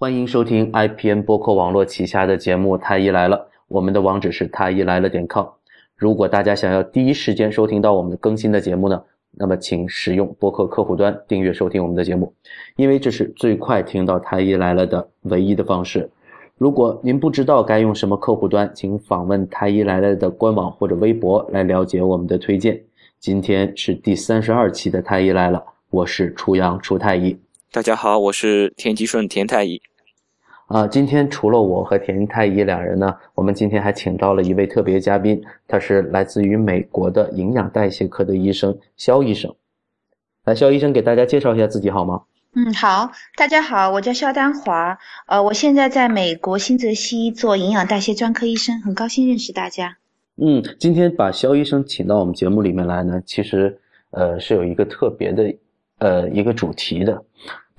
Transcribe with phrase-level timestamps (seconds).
[0.00, 3.36] 欢迎收听 IPN 播客网络旗下的节目《太医来了》，
[3.68, 5.44] 我们的网址是太医来了点 com。
[5.94, 9.02] 如果大家想要第一时间收听到我们更新的节目呢，
[9.32, 12.32] 那么请使用播客客户端订阅收听我们的节目，
[12.76, 16.10] 因为这是最快听到太医来了的唯一的方式。
[16.56, 22.82] 如果您不知道该用什么客户端，请访问太医来了的官网或者微博来了解我们的推荐。
[23.18, 27.38] 今天是第三十二期的太医来了，我是初阳初太医。
[27.70, 29.82] 大家好，我是田吉顺田太医。
[30.70, 39.52] 啊，今天除了我和田太医两人呢，我们今天还请到了一位特别嘉宾，他是来自于美国的营养代谢科的医生肖医生。
[40.44, 42.22] 来，肖医生给大家介绍一下自己好吗？
[42.54, 49.96] 嗯，好，大家好，我叫肖丹华，呃，我现在在美国新泽西做营养代谢专科医生，很高兴认识大家。
[50.36, 53.76] 嗯，今天把肖医生请到我们节目里面来呢，其实
[54.12, 55.52] 呃是有一个特别的
[55.98, 57.24] 呃一个主题的。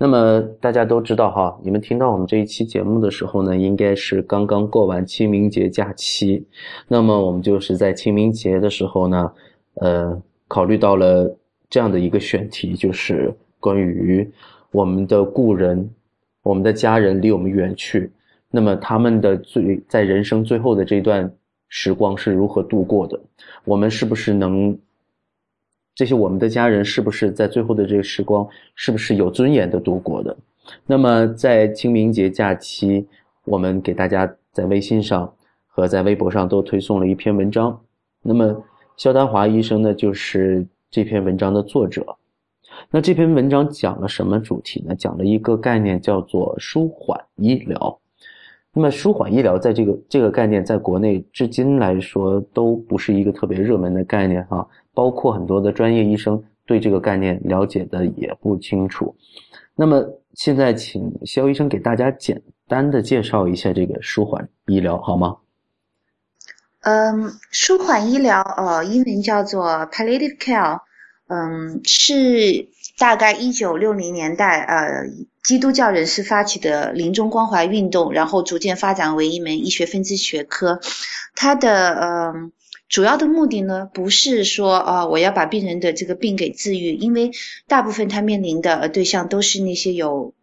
[0.02, 6.44] 那么大家都知道哈，你们听到我们这一期节目的时候呢，应该是刚刚过完清明节假期。
[6.88, 9.32] 那么我们就是在清明节的时候呢，
[9.76, 11.38] 呃，考虑到了
[11.70, 14.28] 这样的一个选题，就是关于
[14.72, 15.88] 我们的故人、
[16.42, 18.12] 我们的家人离我们远去，
[18.50, 21.32] 那么他们的最在人生最后的这段
[21.70, 23.22] 时光是如何度过的？
[23.66, 24.76] 我们是不是能？
[26.02, 30.36] 这些我们的家人是不是在最后的这个时光，是不是有尊严的度过的？
[30.88, 33.06] 那么在清明节假期，
[33.46, 35.32] 我们给大家在微信上
[35.68, 37.80] 和在微博上都推送了一篇文章。
[38.24, 38.64] 那么
[38.98, 42.04] 肖丹华医生呢，就是这篇文章的作者。
[42.90, 44.96] 那这篇文章讲了什么主题呢？
[44.96, 48.00] 讲了一个概念，叫做舒缓医疗。
[48.74, 54.68] 那么舒缓医疗在这个这个概念在国内至今来说都不是一个特别热门的概念哈。
[55.02, 59.16] 包括很多的专业医生对这个概念了解的也不清楚。
[59.76, 65.38] 那么现在，请肖医生给大家简单的介绍一下这个舒缓医疗好吗？
[66.82, 70.82] 嗯，舒缓医疗，呃，英文叫做 palliative care，
[71.26, 75.08] 嗯，是大概一九六零年代，呃，
[75.44, 80.80] 基督教人士发起的临终关怀运动，然后逐渐发展为一门医学分支学科。
[81.34, 82.52] 它的，嗯。
[82.92, 87.32] 主要的目的呢，不是说啊，我要把病人的这个病给治愈，因为
[87.68, 90.34] 大部分他面临的对象都是那些有，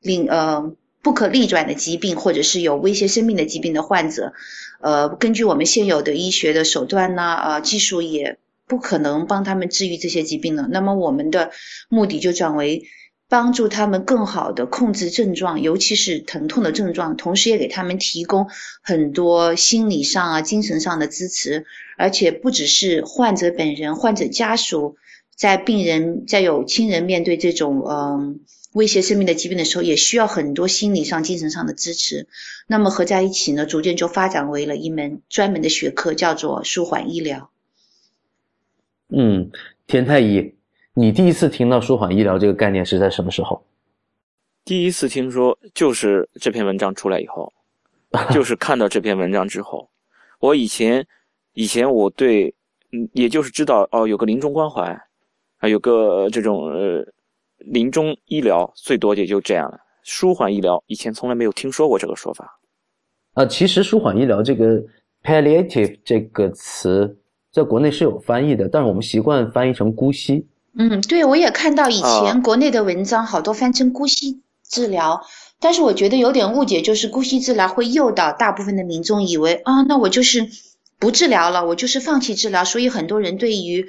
[0.00, 0.72] 令呃
[1.02, 4.32] 不可逆转的疾病，或者是有威胁生命的疾病的患者，
[4.80, 10.66] 呃，根据我们现有的医学的手段呢，呃，技术也不可能帮他们治愈这些疾病了。
[10.70, 11.50] 那么我们的
[11.90, 12.84] 目的就转为。
[13.28, 18.48] 帮助他们更好的控制症状，尤其是疼痛的症状，同时也给他们提供
[18.82, 21.66] 很多心理上啊、精神上的支持。
[21.98, 24.96] 而且不只是患者本人，患者家属
[25.34, 28.40] 在病人在有亲人面对这种嗯
[28.72, 32.26] 威胁生命的疾病的时候，也需要很多心理上、精神上的支持。
[32.66, 37.50] 那么合在一起呢，逐渐就发展为了一门专门的学科，叫做舒缓医疗。
[39.08, 39.50] 嗯，
[39.86, 40.55] 田太医。
[40.98, 43.62] 你第一次听到舒缓医疗这个概念是在什么时候？
[44.64, 47.52] 第一次听说就是这篇文章出来以后，
[48.32, 49.86] 就是看到这篇文章之后。
[50.40, 51.06] 我以前，
[51.52, 52.54] 以前我对，
[52.92, 54.84] 嗯，也就是知道哦，有个临终关怀，
[55.58, 57.06] 啊有个这种呃，
[57.58, 59.78] 临终医疗，最多也就这样了。
[60.02, 62.58] 舒缓医疗以前从来没有听说过这个说法。
[63.34, 64.82] 啊，其实舒缓医疗这个
[65.22, 67.18] palliative 这个词
[67.52, 70.46] 在国内是有翻译的，但是我们习惯翻译成姑息。
[70.78, 75.22] 嗯，对，我也看到以前国内的文章，好多翻成姑息治疗，
[75.58, 80.48] 但是我觉得有点误解，就是姑息治疗会诱导大部分的民众以为啊，那我就是
[80.98, 83.86] 不治疗了，我就是放弃治疗，所以很多人对于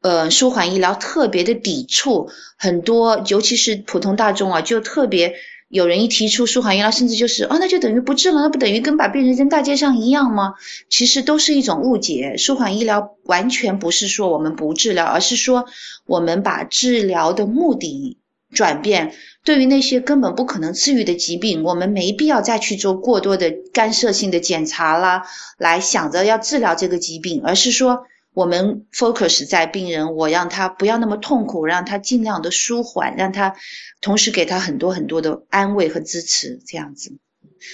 [0.00, 5.34] 呃舒缓医疗特别的抵触，很多尤其是普通大众啊，就特别。
[5.72, 10.52] 有人一提出舒缓医疗，甚至就是哦，那就等于不治了，那不等于跟把病人扔大街上一样吗？
[10.90, 12.36] 其实都是一种误解。
[12.36, 15.64] 舒缓医疗完全不是说我们不治疗，而是说
[16.04, 18.18] 我们把治疗的目的
[18.52, 19.14] 转变。
[19.44, 25.22] 对于那些根本不可能治愈的疾病，我们没必要再去做过多的干涉性的检查啦，
[25.56, 28.04] 来想着要治疗这个疾病，而是说。
[28.34, 33.54] 我们 focus 在病人，我让他不要那么痛苦，让他尽量的舒缓，让他
[34.00, 37.18] 同时给他很多很多的安慰和支持，这样子。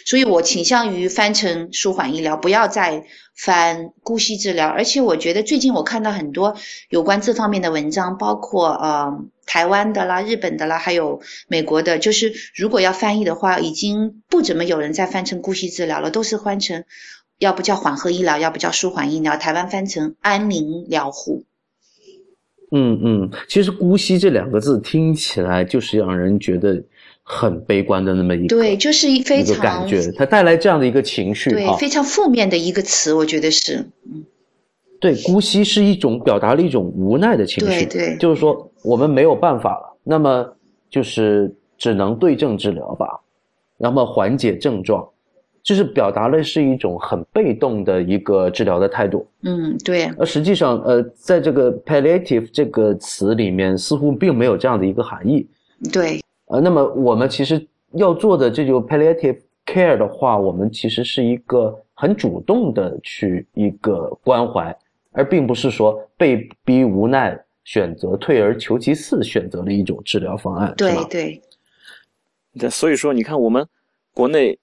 [0.05, 4.69] 所以我倾向于翻成舒缓医疗，不要再翻姑息治疗。
[4.69, 6.57] 而且我觉得最近我看到很多
[6.91, 16.85] 有关这方面的文章，包括呃台湾的啦、日本的啦，还有美国的，就是如果要翻译的话，已经不怎么有人再翻成姑息治疗了，都是翻成。
[17.39, 19.37] 要不叫缓和医疗，要不叫舒缓医疗。
[19.37, 21.45] 台湾翻成安宁疗护。
[22.71, 26.83] 嗯嗯，其实“姑息”这两个字听起来就是让人觉得
[27.23, 31.67] 很悲观的那么一个对，就是非一个常感觉，它带来这样的一个情绪对。
[31.79, 33.87] 非常负面的一个词，我觉得是，
[35.01, 40.55] 对，姑息是一种表达了一种无奈的情绪，对对就是说我们没有办法了，那么
[40.91, 43.07] 就是只能对症治疗吧，
[43.79, 45.09] 那么缓解症状，
[45.63, 49.27] 就是表达了是一种很被动的一个治疗的态度。
[49.43, 55.47] 嗯，对，而实际上，呃，在这个 palliative 这个词里面，似乎并没有这样的一个含义。
[55.93, 64.77] 对，呃，那么我们其实要做的这就 palliative care 的话，我们其实是一个很主动的去一个关怀，
[65.13, 70.73] 而并不是说被逼无奈选择退而求其次选择的一种治疗方案？
[70.77, 71.43] 对对，
[72.59, 73.67] 对，所以说你看我们
[74.15, 74.59] 国内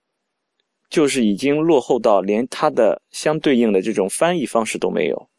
[0.89, 5.29] 就是已经落后到连它的相对应的这种翻译方式都没有。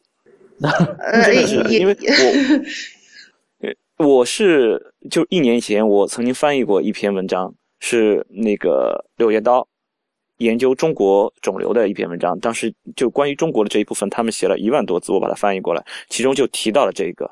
[0.61, 9.61] 呃，真的是因为我， 呃我是就一年前我曾经翻译过一篇文章，是那个《柳叶刀》
[10.37, 12.39] 研究中国肿瘤的一篇文章。
[12.39, 17.29] 当时就关于中国的这一部分，他们写了一万多字，我把它翻译过来，其中就提到了这个。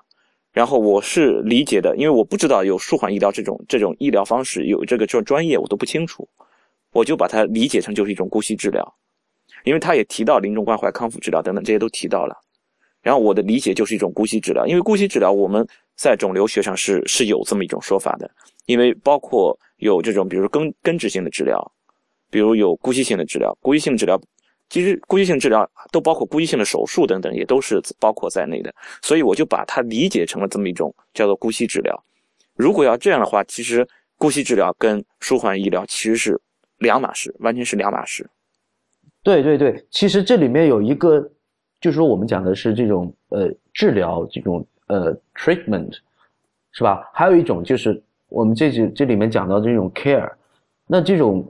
[0.51, 6.29] 然后我是理解的，因为我不知道有舒缓医疗这种这种医疗方式，有这个专专业我都不清楚，
[6.95, 8.95] 我就把它理解成就是一种姑息治疗，
[9.65, 12.33] 因为他也提到临终关怀、康复治疗等等这些都提到了。
[13.01, 18.31] 然后我的理解就是一种姑息治疗，因为姑息治疗我们在肿瘤学上是是有这么一种说法的，
[18.65, 21.69] 因为包括有这种比如根根治性的治疗，
[22.29, 24.17] 比如有姑息性的治疗，姑息性治疗
[24.69, 32.03] 其实姑息性治疗都包括姑息性的手术等等，也都是包括在内的，所以我就把它理解成了这么一种叫做姑息治疗。
[32.55, 33.85] 如果要这样的话，其实
[34.17, 36.39] 姑息治疗跟舒缓医疗其实是
[36.79, 38.29] 两码事，完全是两码事。
[39.23, 41.19] 对对对，其实这里面有一个，
[41.81, 45.91] 就是说我们讲的是这种呃治疗这种呃 treatment，
[46.71, 47.09] 是吧？
[47.13, 50.31] 还有一种就是我们这这这里面讲到这种 care，
[50.85, 51.43] 那这种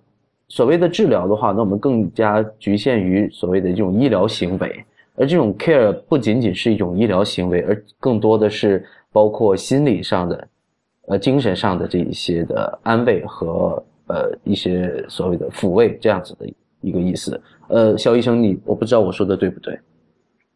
[0.48, 4.86] 所谓的治疗的话，那我们更加局限于所谓的这种医疗行为，
[5.16, 10.48] 而这种 care 不仅仅是一种医疗行为，而更多的是包括心理上的、
[11.08, 16.46] 呃精神上的这一些的安慰和呃一些所谓的抚慰这样子的
[16.82, 17.42] 一个意思。
[17.68, 19.80] 呃，肖医生，你我不知道我说的对不对？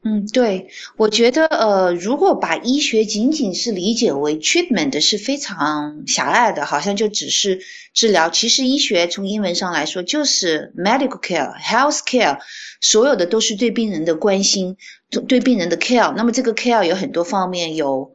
[0.01, 7.59] 嗯，对，我觉得呃，如果把医学仅仅是理解为 treatment 是非常狭隘的，好像就只是
[7.93, 8.29] 治疗。
[8.29, 12.39] 其实医学从英文上来说就是 medical care、health care，
[12.79, 14.77] 所有的都是对病人的关心，
[15.27, 16.13] 对病人的 care。
[16.15, 18.13] 那么这个 care 有很多方面，有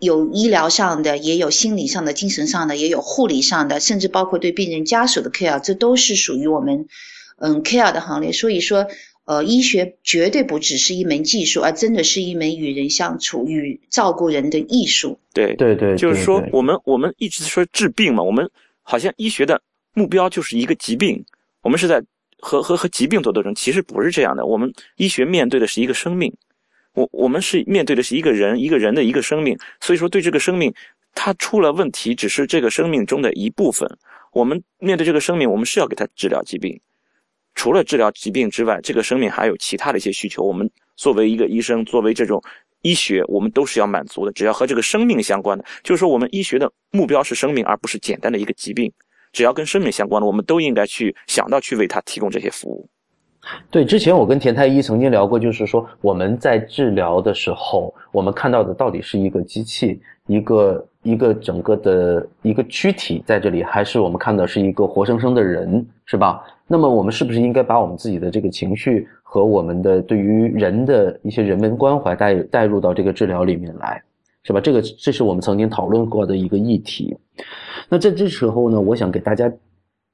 [0.00, 6.88] 有医疗上的，也有心理上的、精神上的，也有护理上的，甚至包括对病人家属的 care，这都是属于我们
[7.38, 8.32] 嗯 care 的行列。
[8.32, 8.86] 所以说。
[9.26, 15.20] 呃，医学绝对不只是一门技术，而真的是一门与人相处、与照顾人的艺术。
[15.32, 18.50] 对对对，就是说，我们我们一直说治病嘛，我们
[18.82, 19.62] 好像医学的
[19.94, 21.24] 目标就是一个疾病，
[21.62, 22.02] 我们是在
[22.40, 24.44] 和和和疾病做斗争，其实不是这样的。
[24.44, 26.34] 我们医学面对的是一个生命，
[27.00, 30.72] 我我们是面对的是一个人，一个人的一个生命，所以说对这个生命，
[31.14, 33.88] 它出了问题，只是这个生命中的一部分。
[34.32, 36.78] 我们面对这个生命，我们是要给他治疗疾病。
[37.54, 40.42] 除了治疗疾病之外，这个生命还有其他的一些需求。
[40.42, 42.42] 我们作为一个医生，作为这种
[42.82, 44.32] 医学，我们都是要满足的。
[44.32, 48.92] 只要和这个生命相关的，就是说我们医学的目标是生命，而不是简单的一个疾病。
[49.32, 52.88] 只要跟生命相关的，我们都应该去想到去为他提供这些服务。
[53.70, 66.42] 对，之前我跟田太医曾经聊过，就是说我们在治疗的时候，我们看到的到底是一个机器，一个一个整个的一个躯体在这里，还是我们看到是一个活生生的人，是吧？
[66.66, 74.00] 那么我们是不是应该把我们自己的这个情绪和我们的对于人的一些人文关怀带带入到这个治疗里面来，
[74.44, 74.60] 是吧？
[74.60, 77.16] 这个这是我们曾经讨论过的一个议题。
[77.88, 79.50] 那在这时候呢，我想给大家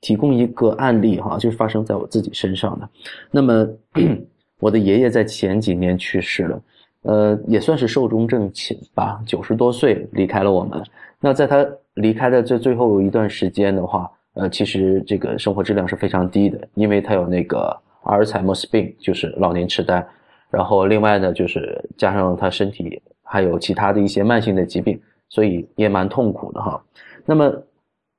[0.00, 2.88] 提供一个案例哈，就是发生在我自己身上的。
[3.30, 3.68] 那么
[4.60, 6.62] 我的爷爷在前几年去世了，
[7.02, 10.82] 呃，也算是寿终正寝吧，九十多岁离开了我们。
[11.20, 20.06] 那在他离开的这最后一段时间的话，呃，其实这个生活质量是非常低的，因为他有那个阿尔茨海默斯病，就是老年痴呆，
[20.50, 26.82] 然后另外呢，就是加上他身体还有其他的一些慢性的疾病，所以也蛮痛苦的哈。
[27.24, 27.52] 那么，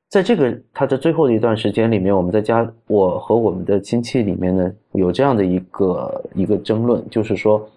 [0.09, 7.69] 在这个他的最后的一段时间里面，我们在家，我和我们的亲戚里面呢，有这样的一个一个争论，就是说，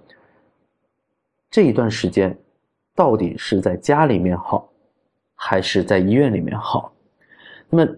[1.50, 2.36] 这一段时间
[2.94, 4.68] 到底是在家里面好，
[5.34, 6.92] 还是在医院里面好？
[7.68, 7.92] 那么。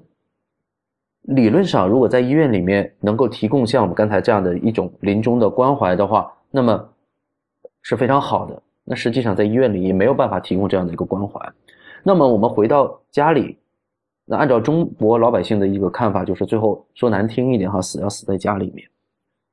[1.26, 6.88] 理论上，如果在医院里面能够提供像我们刚才这样的一种临终的关怀的话，那么
[7.80, 8.60] 是非常好的。
[8.82, 11.40] 那实际上在医院里也没有办法提供这样的一个关怀。
[12.02, 13.56] 那么我们回到家里，
[14.24, 18.88] 那按照中国老百姓的一个看法，就是最后说难听一点哈，死要死在家里面。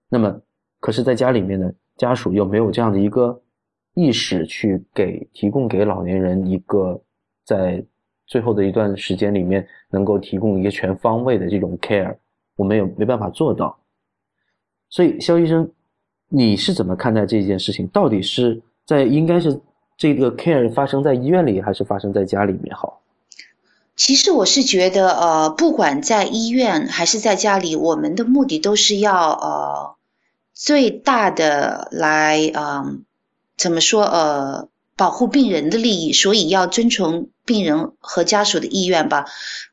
[0.10, 0.40] 那么，
[0.80, 3.42] 可是在家里面呢，家属又没有这样的一个
[3.96, 7.02] 意识去给提供给老年人一个
[7.44, 7.84] 在
[8.28, 12.16] 最后的一段时间里面能够提供一个全方位的这种 care，
[12.56, 13.76] 我们也没办法做到。
[14.90, 15.70] 所以，肖医生，
[16.28, 17.88] 你是怎么看待这件事情？
[17.88, 19.60] 到底是在应该是
[19.98, 22.99] 这个 care 发生在医院里，还是发生在家里面好？
[24.00, 29.96] 其实我是觉得，呃，不管在医院还是在家里，我们的目的都是要呃
[30.54, 33.04] 最大的来，嗯，
[33.58, 39.26] 怎么说，呃，保护病人的利益，所以要遵从病人和家属的意愿吧。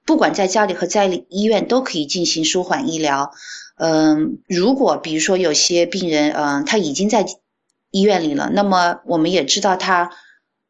[0.05, 3.31] 不管在家里和在医院都可以进行舒缓医疗。
[3.77, 7.25] 嗯，如果比如说有些病人，嗯，他已经在
[7.93, 10.11] 医院里了，那么我们也知道他。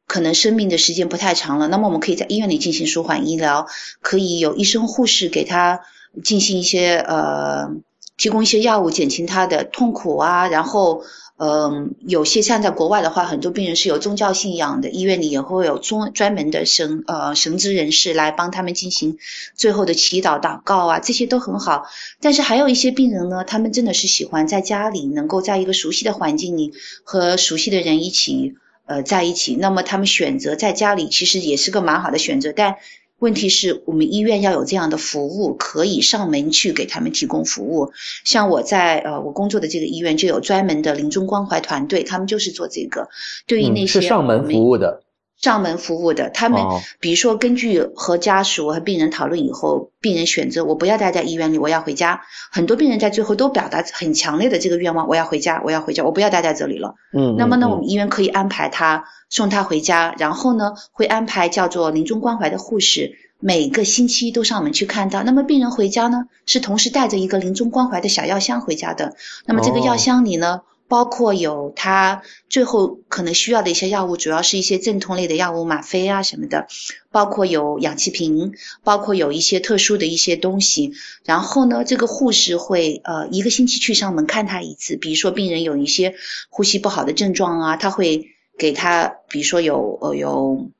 [0.06, 3.66] 可能生命的时间不太长了，那么我们可以在医院里进行舒缓医疗，
[4.00, 5.80] 可以有医生护士给他
[6.22, 7.70] 进行一些呃，
[8.16, 10.46] 提供一些药物减轻他的痛苦啊。
[10.48, 11.02] 然后，
[11.38, 19.18] 嗯，有些像在国外的话，很多病人是有宗教信仰的，医院里也会有专专门的神呃神职人士来帮他们进行
[19.56, 21.84] 最后的祈祷祷告啊，这些都很好。
[22.20, 26.72] 但是还有一些病人呢，他们真的是喜欢在家里，能够在一个熟悉的环境里
[27.02, 28.54] 和熟悉的人一起。
[28.86, 32.52] 呃，在一起，那么他们选择在家里，其实也是个蛮好的选择。
[32.52, 32.76] 但
[33.18, 37.92] 问题是我们医院要有这样的服务，可以上门去给他们提供服务。
[38.24, 43.08] 像我在呃我工作的这个医院就有专门的临终关怀团队，他们就是做这个。
[43.46, 45.02] 对于那些是上门服务的。
[45.40, 46.62] 上门服务的，他们
[46.98, 52.22] 比如说根据和家属和病人讨论以后，病人选择我不要待在医院里，我要回家。
[52.50, 56.94] 很多病人在最后都表达很强烈的这个愿望，我要回家，我要回家，我不要待在这里了。
[57.12, 65.22] 嗯，那么呢，我们医院可以安排他送他回家，然后呢，会安排叫做临终关怀的护士，每个星期都上门去看到。
[65.22, 69.14] 那么病人回家呢，是同时带着一个临终关怀的小药箱回家的。
[69.44, 70.62] 那么这个药箱里呢？
[70.88, 76.66] 包括有他最后可能需要的一些药物，主要是一些镇痛类的药物，吗啡啊什么的。
[77.10, 78.52] 包括有氧气瓶，
[78.84, 80.92] 包括有一些特殊的一些东西。
[81.24, 84.96] 然后呢，这个护士会呃一个星期去上门看他一次。
[84.96, 86.14] 比如说病人有一些
[86.50, 88.28] 呼吸不好的症状啊，他会
[88.58, 90.70] 给他，比如说有呃有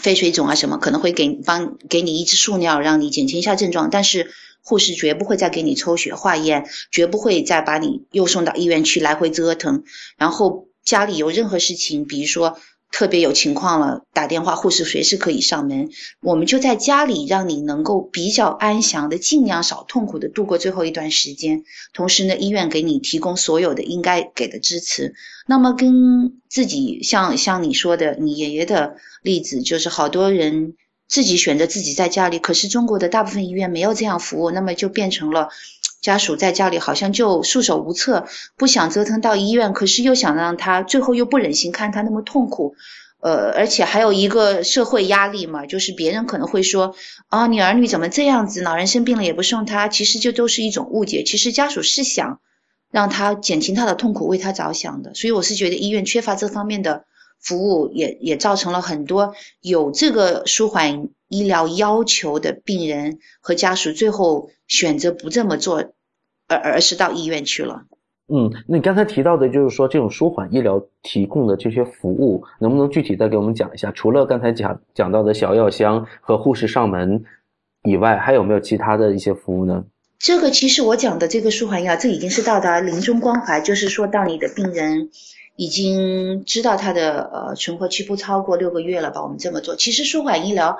[0.00, 3.90] 肺水肿啊什么，可能会给帮给你一支速尿，让你减轻一下症状。
[3.90, 4.30] 但是
[4.62, 9.82] 护士绝不会再给你抽血化验，绝不会再把你又送到医院去来回折腾。
[10.16, 12.58] 然后家里有任何事情，比如说
[12.90, 15.88] 特别有情况了，打电话，护士随时可以上门。
[16.20, 21.64] 我们就在家里，让你能够比较安详的，尽量少痛苦的度过最后一段时间。
[21.94, 25.14] 同时呢，医院给你提供所有的应该给的支持。
[25.46, 30.74] 那么跟自己像像你说的，你爷爷的例子，就是好多人。
[31.12, 35.50] 自己选择自己在家里，可是中国的大部分医院没有这样服务，那么就变成了
[36.00, 38.24] 家属在家里好像就束手无策，
[38.56, 42.76] 不想折腾到医院，可是又想让他最后又不忍心看他那么痛苦，
[43.20, 46.94] 呃，而且还有一个社会压力嘛，就是别人可能会说
[47.28, 52.40] 啊，你儿女怎么这样子，老人生病了也不送他，其实这都是一种误解，其实家属是想
[52.90, 57.04] 让他减轻他的痛苦，为他着想的，所以我是觉得医院缺乏这方面的。
[57.42, 65.92] 服务也也造成了很多有这个舒缓医疗要求的病人和家属最后选择不这么做，
[66.46, 67.82] 而而是到医院去了。
[68.28, 73.90] 嗯，那你刚才提到的就是说这种舒缓医疗提供的这些服务，能不能具体再给我们讲一下？
[73.90, 77.24] 除了刚才讲讲到的小药箱和护士上门
[77.82, 79.84] 以外，还有没有其他的一些服务呢？
[80.18, 85.10] 这个其实我讲的这个舒缓药，这已经是到达临终关怀，就是说到你的病人。
[85.62, 89.22] 已经知道他的呃存活期不超过六个月了吧？
[89.22, 90.76] 我们这么做，其实舒缓医疗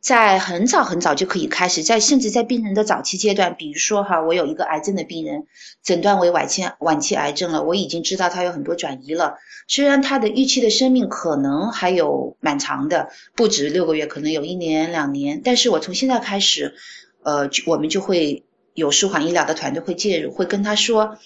[0.00, 5.46] 在很早很早就可以开始，在甚至在病人的早期阶段，比如说哈，我有一个癌症的病人，
[5.82, 9.36] 诊断为晚期晚期癌症了，我已经知道他有很多转移了。
[9.66, 16.74] 虽然他的预期的生命可能还有蛮长的，不止六个月，可能有一年两年，但是我从现在开始，
[17.22, 18.44] 呃，我们就会
[18.74, 21.16] 有舒缓医疗的团队会介入，会跟他说。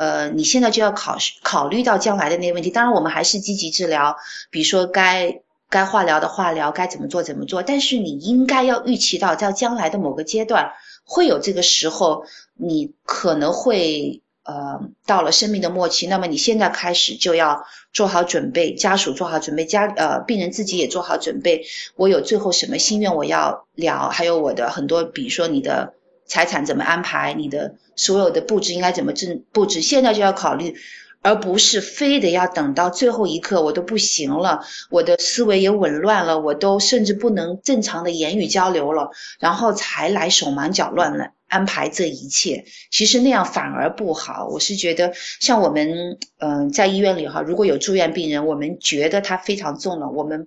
[0.00, 2.70] 呃，你现在就要考考虑到将来的那个问题。
[2.70, 4.16] 当然，我们还是积极治疗，
[4.48, 7.62] 比如说该该化疗的化疗，该怎么做怎么做。
[7.62, 10.72] 但是你应该要预期到，在将来的某个阶段
[11.04, 16.06] 会有这个时候，你可能会呃到了生命的末期。
[16.06, 21.66] 那么你现在开始就要做好准备，家属做好准备，家呃病人自己也做好准备。
[21.96, 25.92] 我有最后什么心愿我要聊，还有我的很多，比如说你的。
[26.30, 27.34] 财产怎么安排？
[27.34, 29.82] 你的所有的布置应该怎么布布置？
[29.82, 30.76] 现在就要考虑，
[31.22, 39.10] 而不是非得要等到最后一刻，我都不行了，我的思维也紊乱了，我都甚至不能正常的言语交流了，
[39.40, 42.64] 然后才来手忙脚乱来安排这一切。
[42.92, 44.46] 其实那样反而不好。
[44.46, 50.46] 我是觉得，像我们嗯在医院里哈，如果有住院病人，我们觉得他非常重了，我们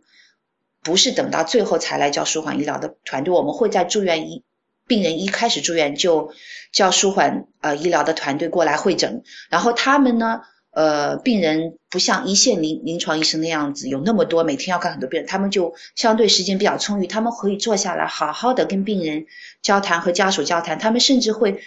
[0.82, 4.44] 不是等到最后才来叫舒缓医疗的团队，我们会在住院医
[4.88, 6.34] 病人一开始住院就
[6.72, 10.42] 叫舒缓呃医疗的团队过来会诊，然后他们呢。
[10.75, 19.28] 呃，病人不像一线临临床医生那样子有那么多，每天要看很多病人，他们就相对时间比较充裕，他们可以坐下来好好的跟病人
[19.62, 21.60] 交谈和家属交谈，他们甚至会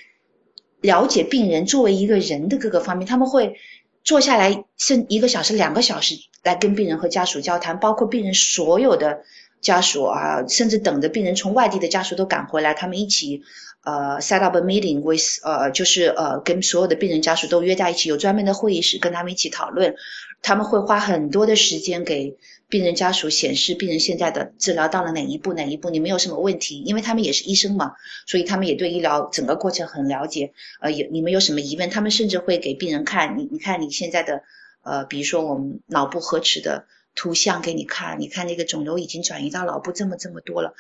[0.81, 3.55] 了解病人作为一个人的各个方面，他们会
[4.03, 9.21] 坐下来甚一个小时、两个小时来跟病人和家属交谈，包括病人所有的
[9.61, 13.43] 家属啊，甚至等着病人从外地的家属都赶回来，他们一起。
[13.85, 19.95] 呃，set up a meeting with 呃，就是呃，跟所有的病人家属都约在一起，有专门的会议室跟他们一起讨论。
[20.43, 22.37] 他们会花很多的时间给
[22.69, 27.93] 病人家属显示病人现在的治疗到了哪一步，哪一步你没有什么问题，因为他们也是医生嘛，
[28.27, 30.53] 所以他们也对医疗整个过程很了解。
[30.81, 34.43] 呃，有你们有什么疑问，他们甚至会给病人看你，你看你现在的
[34.83, 36.87] 呃，比如说我们脑部核磁的
[37.17, 40.75] 图像给你看，你看那个肿瘤已经转移到脑部这么这么多了，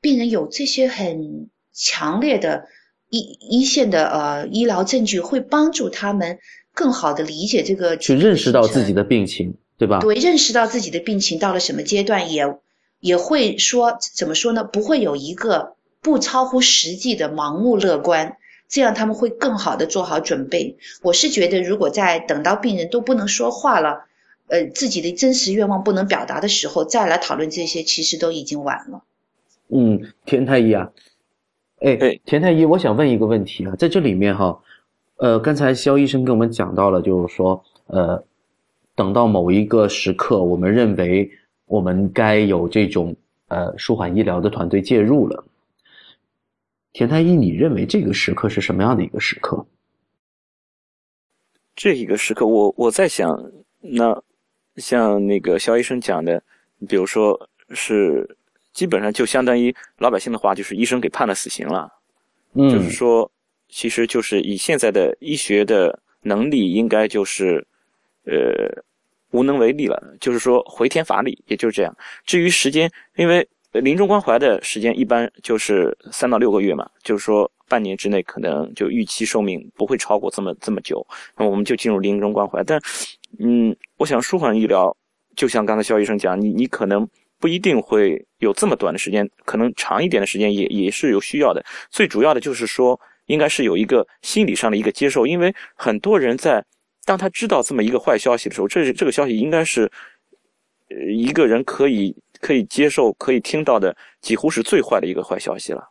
[0.00, 1.48] 病人有这些很。
[1.74, 2.66] 强烈的
[3.08, 6.38] 一一线的呃医疗证据会帮助他们
[6.74, 10.00] 更好的理解这个，去认识到自己的病情，对吧？
[10.00, 12.44] 对，认识到自己的病情到了什么阶段，也
[13.00, 14.64] 也会说怎么说呢？
[14.64, 18.36] 不会有一个不超乎实际的盲目乐观，
[18.68, 20.76] 这样他们会更好的做好准备。
[21.00, 24.04] 我是觉得，如果在等到病人都不能说话了，
[24.52, 29.02] 呃，自己的真实愿望不能表达的时候，再来讨论这些，其实都已经晚了。
[29.68, 30.92] 嗯，田太医啊。
[31.80, 34.60] 哎，田太医，我想问一个问题啊，在这里面哈，
[35.16, 38.22] 呃，刚才肖医生跟我们讲到了，就是说，呃，
[38.94, 41.30] 等到某一个时刻，我们认为
[41.64, 43.16] 我们该有这种
[43.48, 45.46] 呃舒缓医疗的团队介入了。
[46.92, 49.64] 田太医，你认为这个时刻是什么样的一个时刻？
[51.74, 53.50] 这一个时刻，我我在想，
[53.80, 54.22] 那
[54.76, 56.42] 像那个肖医生讲的，
[56.88, 58.36] 比如说是。
[58.72, 61.92] 基本上就相当于老百姓的话，就是医生给判了死刑了。
[62.54, 63.30] 嗯，就是说，
[63.68, 67.66] 其实就是以现在的医学的能力，应该就是
[68.24, 68.82] 呃
[69.32, 70.02] 无能为力了。
[70.18, 71.94] 就是说回天乏力，也就是这样。
[72.24, 81.06] 至于时间，因为临终关怀的时间一般就是三到六个月嘛，就是说半年之内可能就预期寿命不会超过这么这么久。
[81.36, 82.64] 那我们就进入临终关怀。
[82.64, 82.80] 但
[83.38, 84.96] 嗯，我想舒缓医疗，
[85.36, 87.08] 就像刚才肖医生讲，你你可能。
[87.42, 91.60] 不一定会有这么短的时间，可能长一点的时间也也是有需要的。
[91.90, 96.64] 最主要的就是说，应该是有一个心理上的一个接受，因为很多人在
[97.04, 99.90] 当他知道这么一个坏消息的时候，这这个消息应该是，
[101.12, 105.82] 一个人可以可以接受、可以听到的，几乎是最坏的一个坏消息了，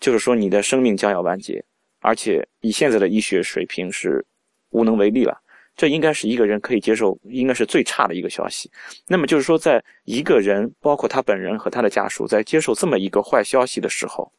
[0.00, 1.64] 就是说你的生命将要完结，
[2.00, 4.22] 而且以现在的医学水平是
[4.68, 5.40] 无能为力了。
[5.76, 8.70] 这应该是一个人可以接受，应该是最差的一个消息。
[9.06, 14.30] 那么就是说，在一个人，包括他本人和他的家属，在接受这么一个坏消息的时候，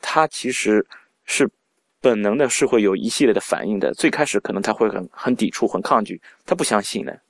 [0.00, 0.86] 他其实
[1.26, 1.46] 是
[2.00, 3.92] 本能的，是会有一系列的反应的。
[3.92, 7.20] 最开始可能他会很很抵触、很抗拒，他不相信的，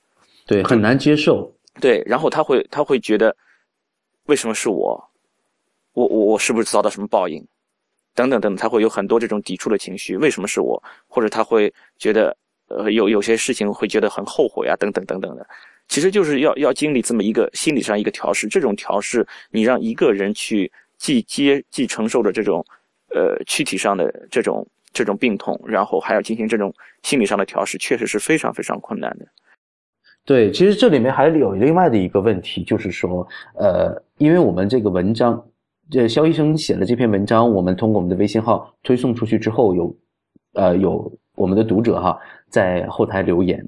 [0.45, 1.53] 对，很难接受。
[1.81, 3.35] 对，然后他会他会觉得，
[4.27, 5.09] 为什么是我？
[5.91, 7.45] 我我我是不是遭到什么报应？
[8.15, 10.15] 等等等，他会有很多这种抵触的情绪。
[10.15, 10.81] 为什么是我？
[11.09, 12.37] 或者他会觉得。
[12.77, 15.45] 呃，有有些事情会觉得很后悔啊，等等等等的，
[15.87, 18.47] 其实就是要要经历这么一个心理上一个调试。
[18.47, 22.65] 这种调试，你让一个人去既接既承受着这种，
[23.13, 29.25] 呃，躯体上的这种这种病痛，然后还要进行这种心理上的调试，确实是非常非常困难的。
[30.23, 35.43] 对，其实这里面还有另外的一个问题，就是说，呃，因为我们这个文章，
[35.89, 39.95] 这肖医生写的这篇文章，我们通过我们的微信号推送出去之后，有，
[40.53, 42.19] 呃，有我们的读者哈。
[42.49, 43.65] 在后台留言，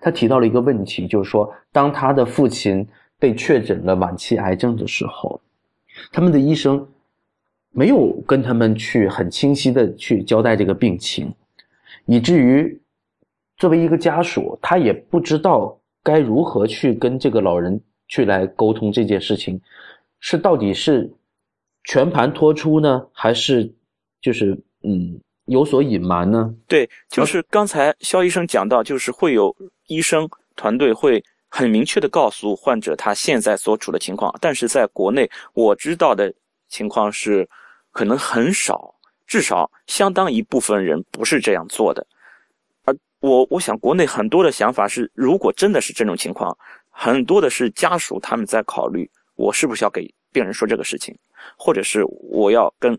[0.00, 2.86] 他提到了一个问题，就是说，当他的父亲
[3.18, 5.40] 被确诊了晚期癌症的时候，
[6.12, 6.86] 他们的医生
[7.72, 11.34] 没有跟他们去很清晰的去交代这个病情，
[12.06, 12.80] 以至于
[13.56, 19.60] 作为一个家属，他也不知道该如何去跟这个老人去来沟通这件事情，
[20.20, 21.12] 是到底是
[21.82, 23.74] 全盘托出呢，还是
[24.20, 25.20] 就是嗯？
[25.50, 26.54] 有所隐瞒呢？
[26.68, 29.54] 对，就是刚才肖医生讲到，就是会有
[29.88, 34.32] 医生团队会很明确的告诉患者他现在所处的情况。
[34.40, 36.32] 但是在国内，我知道的
[36.68, 37.48] 情况是，
[37.90, 38.94] 可能很少，
[39.26, 42.06] 至少相当一部分人不是这样做的。
[42.84, 46.56] 而我我想国内很多的想法是，如果真的是这种情况，
[46.90, 51.12] 很多的是家属他们在考虑，我是不是要给病人说这个事情，
[51.58, 52.96] 或者是我要跟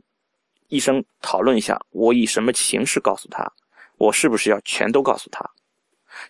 [0.72, 3.46] 医生讨论一下，我以什么形式告诉他，
[3.98, 5.48] 我是不是要全都告诉他？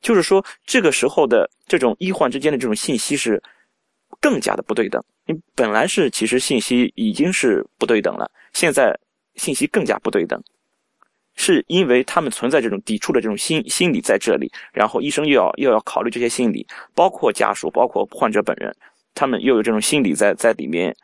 [0.02, 3.42] 就是说，这个时候的这种医患之间的这种信息是
[4.20, 5.02] 更加的不对等。
[5.26, 8.98] 你本来是其实信息已经是不对等了，现在
[9.36, 10.42] 信息更加不对等，
[11.36, 18.76] 是因为他们存在这种抵触的这种心心理在这里，然后医生又要又要考虑这些心理，包括家属，包括患者本人，
[19.14, 20.96] 他们又有这种心理在在里面，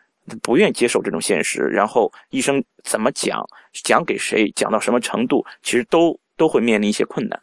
[0.41, 3.45] 不愿接受这种现实，然后医生怎么讲，
[3.83, 7.39] 讲给谁，讲到什么程度，其实都都会面临一些困难。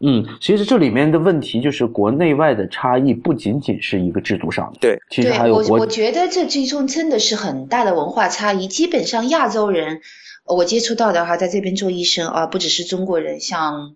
[0.00, 8.68] 嗯，其实这里面的问题就是国内外的差异，不仅仅是一个制度上的，对，其实还有我我觉得这其中真的是很大的文化差异。
[8.68, 10.02] 基本上亚洲人，
[10.44, 13.94] 我接触到的哈，在这边做医生啊，不只是中国人，像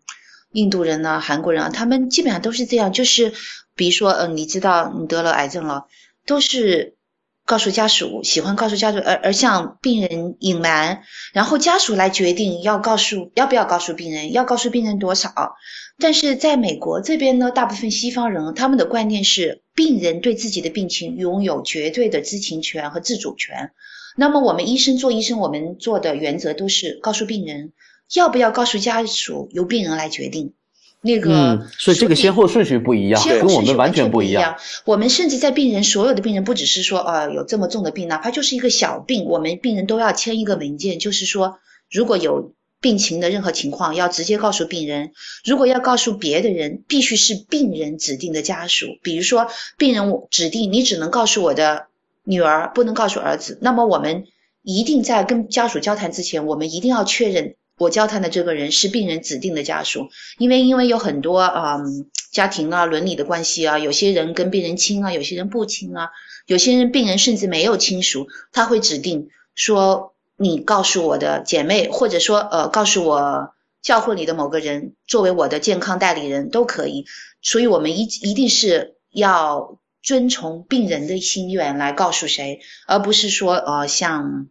[0.52, 3.32] 印度人啊、韩国人啊，他们基本上都是这样，就是
[3.74, 5.86] 比如说，嗯，你知道你得了癌症了，
[6.26, 6.94] 都是。
[7.50, 15.56] 告诉家属，喜欢告诉家属，而而向病人隐瞒，然后家属来决定要告诉要不要告诉病人，要告诉病人多少。
[15.98, 23.72] 但是在美国这边呢，大部分西方人他们的观念是，病人对自己的病情拥有绝对的知情权和自主权。
[24.16, 27.72] 那么我们医生做医生，我们做的原则都是告诉病人，
[28.14, 30.54] 要不要告诉家属，由病人来决定。
[31.02, 34.56] 那个，所以这个先后顺序不一样，跟我们完全不一样。
[34.84, 41.58] 我们甚至在病人所有的病人，不只是说呃有这么重的病，哪怕就是一个小病，我们病人都要签一个文件，就是说
[41.90, 45.12] 如果有病情的任何情况，要直接告诉病人。
[45.44, 48.86] 如果要告诉别的人，必须是病人指定的家属。
[49.02, 51.86] 比如说，病人指定你只能告诉我的
[52.24, 53.58] 女儿，不能告诉儿子。
[53.60, 54.24] 那么我们
[54.62, 57.54] 一定在跟家属交谈之前，我们一定要确认。
[57.80, 61.78] 我交谈的这个人是病人指定的家属，因为因为有很多啊
[62.30, 66.10] 家庭啊伦理的关系啊，有些人跟病人亲啊，有些人不亲啊，
[66.44, 77.06] 有些人病人甚至没有亲属，他会指定说你告诉我的姐妹，或者说呃告诉我教会里的某个人作为我的健康代理人都可以，
[77.40, 84.48] 所以我们一一定是要遵从病人的心愿来告诉谁，而不是说呃像。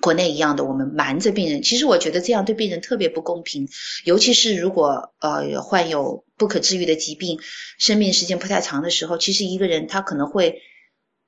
[0.00, 3.68] 国内一样的，我们瞒着病人，其实我觉得这样对病人特别不公平，
[4.04, 7.40] 尤其是如果呃患有不可治愈的疾病，
[7.78, 10.60] 生命时间不太长的时候，其实一个人他可能会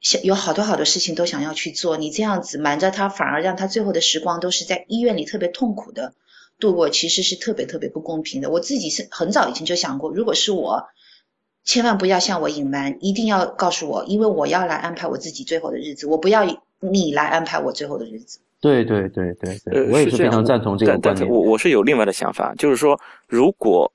[0.01, 6.13] 想有好多好多事情都想要去做，你这样子瞒着他，反而让他最后的时光都是在医院里特别痛苦的
[6.61, 8.51] 度过，其实是特别特别不公平的。
[8.51, 10.85] 我自己是很早以前就想过，如果是我，
[11.65, 16.45] 千万不要向我隐瞒，一定要告诉我，因为我要来安排我自己最后的日子，我不要
[16.81, 18.41] 你来安排我最后的日子。
[18.61, 21.29] 对对对对对，我也是非常赞同这个观点。
[21.29, 23.91] 我我是有另外的想法，就是说，如果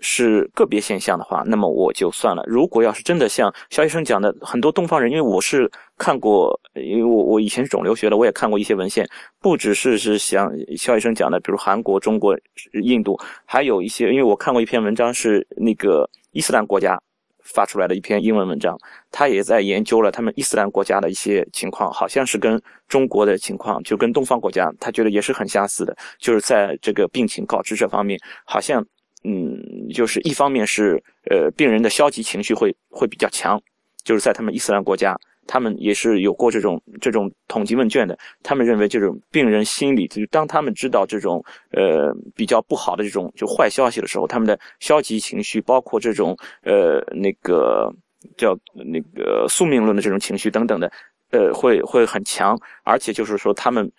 [0.00, 2.42] 是个别现象的话，那么我就算了。
[2.46, 9.06] 如果要是真的像肖医生讲的，很多东方人，因为我是看过，因为我我以前是肿瘤学的，我也看过一些文献，
[9.40, 12.34] 不只是是像肖医生讲的，比如韩国、中国、
[12.82, 16.98] 印度，还有一些，因为我看过一篇文章，是那个伊斯兰国家。
[17.46, 18.76] 发出来的一篇英文文章，
[19.10, 28.84] 他也在研究了他们伊斯兰国家的一些情况，好像是跟中国的情况，就跟东方国家，他觉得也是很相似的，就是在这个病情告知这方面，好像，
[29.24, 33.60] 嗯，就是一方面是，呃，病人的消极情绪会会比较强，
[34.04, 35.16] 就是在他们伊斯兰国家。
[35.46, 38.18] 他们也是有过这种这种统计问卷的。
[38.42, 47.92] 他们认为，这种病人心理，就当他们知道这种呃比较不好的这种就坏消息的时候，他们的消极情绪，包括这种呃那个
[48.36, 50.90] 叫那个宿命论的这种情绪等等的，
[51.30, 53.90] 呃会会很强，而且就是说他们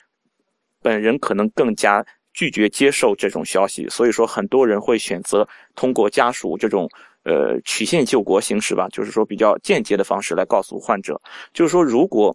[0.81, 3.87] 本人可能更加拒绝接受这种消息。
[3.89, 6.89] 所以说，很多人会选择通过家属这种。
[7.27, 11.19] 呃，曲线救国形式吧，就是说比较间接的方式来告诉患者，
[11.51, 12.33] 就是说如果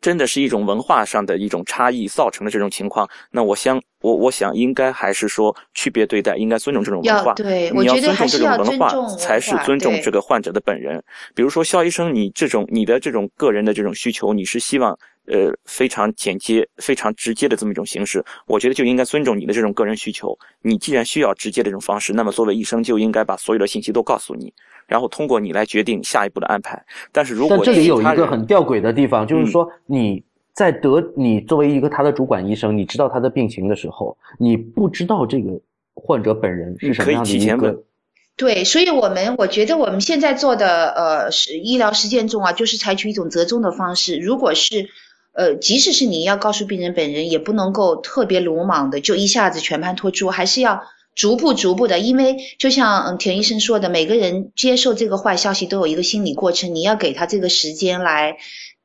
[0.00, 7.34] 真的是一种文化上的一种差异造成的这种情况，那我相我我想应该还是说区别对待，应该尊重这种文化。
[7.34, 11.02] 对，你要尊重这种文化，才是尊重这个患者的本人。
[11.34, 14.98] 比如说肖医生，你这种你的这种个人的这种需求，你是希望。
[15.26, 20.36] 呃，非常简洁、非常直接的这么一种形式，我觉得就应该尊重你的这种个人需求。
[20.60, 24.52] 你既然需要直接的这种方式，那么作为医生就应该把所有的信息都告诉你，
[24.90, 26.84] 然后通过你来决定下一步的安排。
[27.12, 30.22] 但是如果这里有一个很吊诡的地方，就是说你
[30.52, 35.52] 在得你作为一个他的主管医生，你知道他的病情的时候，你不知道这个
[35.94, 37.82] 患者本人是什么样的一个。
[38.36, 44.88] 对，所以我们我觉得我们现在做的呃是医疗实践中啊，就是采取一种折中的方式，如果是。
[45.32, 50.82] 呃，即使是你要告诉病人本人，也不能够特别鲁莽的就一下子全盘托出，还是要
[51.14, 58.36] 逐步逐步的，因为就像田医生说的，每个人接受这个坏消息都有一个心理过程，你要给他这个时间来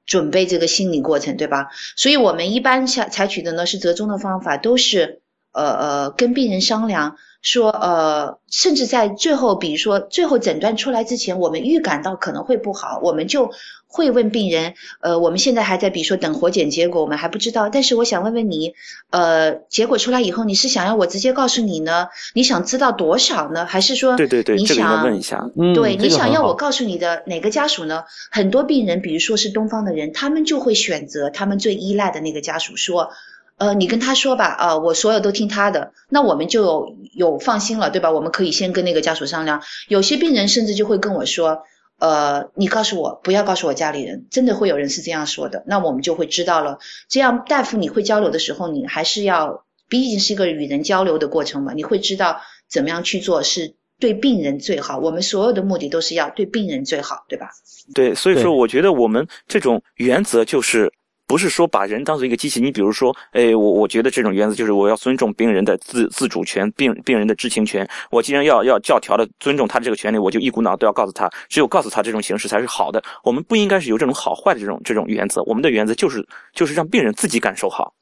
[0.05, 1.67] 准备这个心理过程，对吧？
[1.95, 5.21] 所以我们一般下采取的呢是折中的方法，都是
[5.53, 7.15] 呃呃跟病人商量。
[7.41, 13.51] 说呃，甚至在最后，比如说最后诊断出来之前，我们预感到可能会不好，我们就
[13.95, 17.69] 会问病人，呃，我们现在还在比如说等活检结果，我们还不知道。
[17.69, 18.73] 但是我想问问你，
[19.09, 22.07] 呃，结果出来以后，你是想要我直接告诉你呢？
[22.33, 23.65] 你想知道多少呢？
[23.65, 28.03] 还是说，对对对，你想问一下，对你想要我告诉你的哪个家属呢？
[28.29, 33.11] 很多病人，比如说是东方的人，他们就会选择他们最依赖的那个家属说。
[33.57, 38.11] 呃，你跟他说吧，啊，我所有都听他的，那我们就有有放心了，对吧？
[38.11, 39.61] 我们可以先跟那个家属商量。
[39.87, 41.59] 有些病人甚至就会跟我说，
[41.97, 45.63] 呃，你告诉我，不要告诉我家里人，真的会有人是这样说的。
[45.67, 46.79] 那我们就会知道了。
[47.07, 54.97] 这样大夫你会交流的时候，你还是要，毕竟是一个与人交流的过程嘛，你会知道怎么样去做是对病人最好。
[54.99, 57.49] 我们所有的目的都是要对病人最好，对吧？
[57.93, 60.91] 对，所以说我觉得我们这种原则就是。
[61.27, 67.87] 不是说把人当做一个机器，你比如说，哎，我我觉得这种原则就是我要尊重病人的自自主权，病病人的知情权。
[68.11, 73.03] 我既然要要教条的尊重他这个权利，我就一股脑都要告诉他，只有告诉他这种形式才是好的。
[73.23, 77.93] 我们不应该是有这种好坏的这种这种原则，我们的原则就是就是让病人自己感受好，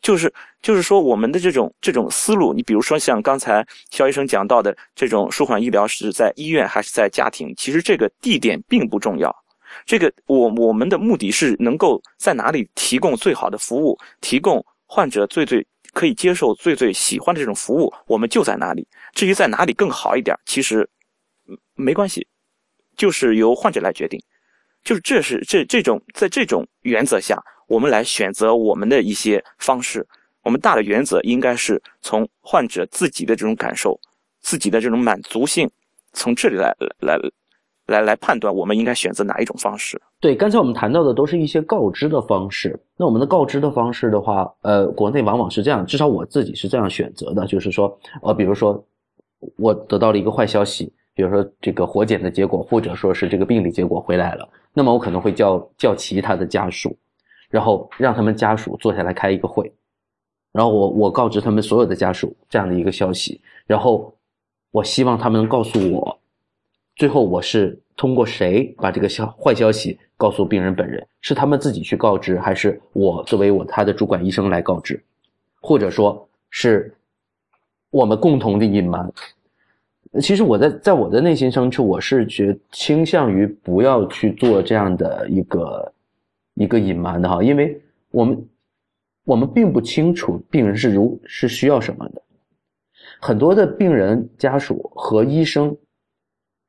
[0.00, 0.32] 就是
[0.62, 9.41] 就是说我们的这种这种思路，你比如说像刚才肖医生讲到的这种舒缓医疗是在医院还是在家庭，其实这个地点并不重要。
[9.84, 18.86] 这个我我们的目的是能够在哪里提供最好的服务，提供患者最最可以接受、最最喜欢的这种服务，我们就在哪里。
[19.14, 20.88] 至于在哪里更好一点，其实
[21.74, 22.26] 没关系，
[22.96, 24.20] 就是由患者来决定。
[24.84, 30.06] 就是这是这这种在这种原则下，我们来选择我们的一些方式。
[30.42, 34.00] 我们大的原则应该是从患者自己的这种感受、
[34.40, 35.70] 自己的这种满足性，
[36.12, 37.16] 从这里来来。
[37.16, 37.18] 来
[37.86, 40.00] 来来判断，我们应该选择哪一种方式？
[40.20, 42.78] 对，刚才我们谈到的都是一些告知的方式。
[42.96, 48.82] 那我们的告知的方式的话，呃，国内往往是这样，至少我自己是这样选择的，就是说，呃，比如说
[49.56, 56.96] 我得到了一个坏消息，比如说这个活检的结果，或者说是这个病理结果回来了，那么我可能会叫叫其他的家属，
[57.50, 59.72] 然后让他们家属坐下来开一个会，
[60.52, 64.14] 然后我我告知他们所有的家属这样的一个消息，然后
[64.70, 66.18] 我希望他们能告诉我。
[66.96, 71.04] 最后，我是通过谁把这个消坏消息告诉病人本人？
[71.22, 75.02] 是他们自己去告知，还是我作为我他的主管医生来告知？
[75.60, 76.94] 或者说是
[77.90, 79.10] 我们共同的隐瞒？
[80.20, 85.92] 其实我在在我的内心深处，我是觉倾向于不要去做这样的一个
[86.54, 88.48] 一个隐瞒的哈，因为我们
[89.24, 92.22] 我们并不清楚病人是如是需要什么的，
[93.18, 95.74] 很多的病人家属和医生。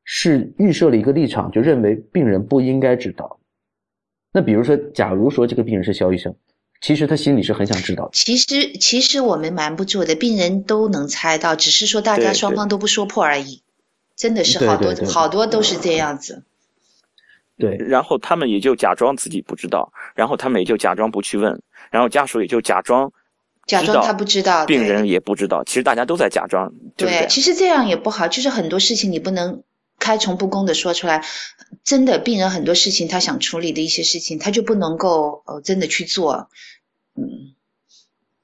[0.04, 3.39] 是预设了一个立场，就认为病人不应该知道。
[4.34, 6.36] 那比如说，假如说这个病人是肖医生，
[6.82, 8.10] 其实他心里是很想知道。
[8.13, 13.62] 其实，其实我们瞒不住的，病人都能猜到，只是说大家双方都不说破而已。
[14.16, 16.44] 真的是好多好多都是这样子。
[17.58, 21.62] 对，然后他们也就假装自己不知道，然后他们也就假装不去问，
[21.92, 23.12] 然后家属也就假装
[23.68, 26.74] 假装他不知道，病人也不知道，其实大家都在假装。
[26.98, 29.63] 对，其实这样也不好，就是很多事情你不能。
[30.00, 31.24] 开诚布公的说出来，
[31.84, 36.50] 真的病人很多事情他想处理的一些事情，他就不能够呃真的去做，
[37.16, 37.56] 嗯，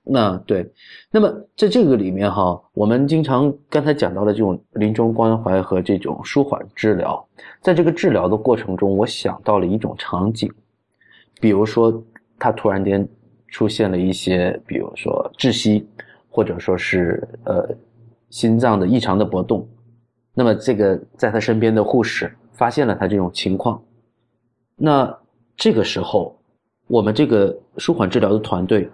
[0.03, 0.71] 那对，
[1.11, 7.27] 那么在这个里面哈，我们经常刚才讲到的这种临终关怀和这种舒缓治疗，
[7.61, 10.49] 在这个治疗的过程中，我想到了一种场景，
[11.41, 12.03] 比如说
[12.39, 13.07] 他突然间
[13.49, 15.85] 出现了一些，比如说窒息，
[16.29, 17.69] 或者说是呃
[18.29, 19.67] 心脏的异常的搏动。
[20.35, 23.83] 那么，这个在他身边的护士发现了他这种情况，
[24.77, 25.19] 那
[25.57, 26.39] 这个时候，
[26.87, 28.89] 我们这个舒缓治疗的团队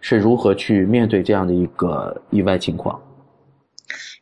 [0.00, 3.02] 是如何去面对这样的一个意外情况？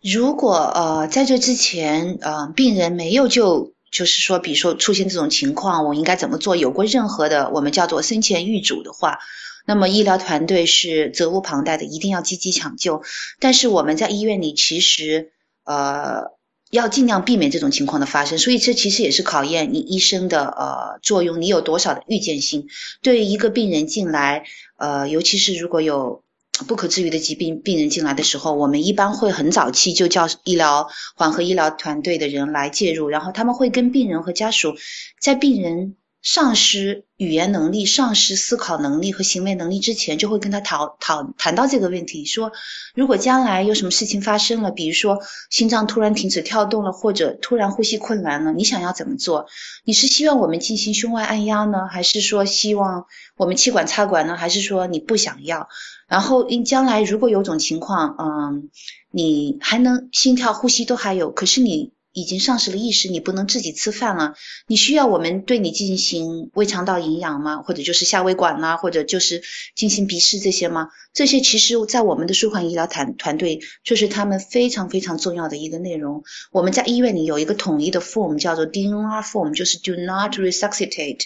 [0.02, 6.56] 如果呃，在这之前，呃，病人没有就就是说，比如说出现这种情况，我应该怎么做？
[6.56, 9.18] 有过任何的我们叫做生前预嘱的话，
[9.64, 13.02] 那么医疗团队是责无旁贷的，一定要积极抢救。
[13.38, 15.30] 但是我们在医院里，其实
[15.64, 16.34] 呃。
[16.74, 22.66] 要尽量避免这种情况的发生，所以这其实也是考验你医生的呃作用，你有多少的预见性？
[23.00, 24.42] 对于一个病人进来，
[24.76, 26.24] 呃，尤其是如果有
[26.66, 34.74] 不可治愈的疾病，病人进来的时候，我们一般会很早期就叫医疗缓和医疗团队的人来介入，然后他们会跟病人和家属
[35.20, 42.50] 在病人丧失语言能力、丧失思考能力和行为能力之前，就会跟他讨讨谈到这个问题，说
[42.94, 45.18] 如果将来有什么事情发生了，比如说
[45.50, 49.46] 心脏突然停止跳动了，或者突然呼吸困难了，你想要怎么做？
[49.84, 53.04] 你是希望我们进行胸外按压呢，还是说希望
[53.36, 55.68] 我们气管插管呢，还是说你不想要？
[56.08, 58.70] 然后因将来如果有种情况，嗯，
[59.10, 61.93] 你还能心跳、呼吸都还有，可是你。
[62.14, 64.34] 已经丧失了意识，你不能自己吃饭了。
[64.68, 67.56] 你需要我们对你进行胃肠道营养吗？
[67.58, 69.42] 或者就是下胃管啦，或者就是
[69.74, 70.88] 进行鼻饲这些吗？
[71.12, 76.22] 这些其实，在我们的舒缓医疗团团队，就是他们非常非常重要的一个内容。
[76.52, 81.22] 我们在医院里有一个统一的 form，叫做 DNR form，就是 Do not resuscitate。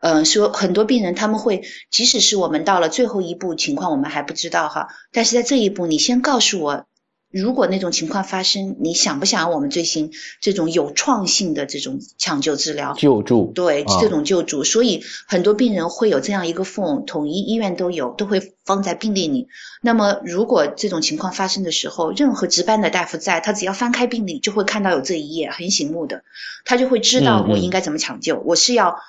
[0.00, 4.88] 嗯，说很多病人他们会，即使是我们到了最后一步情况，我们还不知道哈。
[5.12, 6.86] 但是在这一步，你先告诉我。
[7.34, 12.92] 如果那种情况发生，你想不想我们进行这种有创性的这种抢救治疗？
[12.92, 19.48] 救助对这种救助，所以很多病人会有这样一个 form，统一医院都有，都会放在病历里。
[19.82, 26.22] 那么如果这种情况发生的时候，任何值班的大夫在，他只要翻开病历，就会看到有这一页，很醒目的，
[26.64, 28.40] 他就会知道我应该怎么抢救。
[28.46, 29.00] 我是要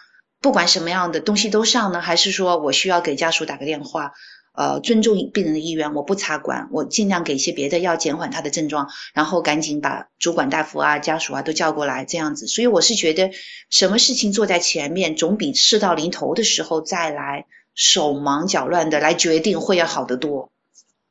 [0.41, 4.13] 不管什么样的东西都上呢，还是说我需要给家属打个电话？
[4.55, 12.47] 呃，尊重病人的意愿，我不插管，我尽量给一些别的药减缓他的症状，然后赶紧把主管大夫啊、家属啊都叫过来，这样子。
[12.47, 13.31] 所以我是觉得，
[13.69, 20.49] 什么事情做在前面，总比事到临头的时候再来手忙脚乱的来决定会要好得多。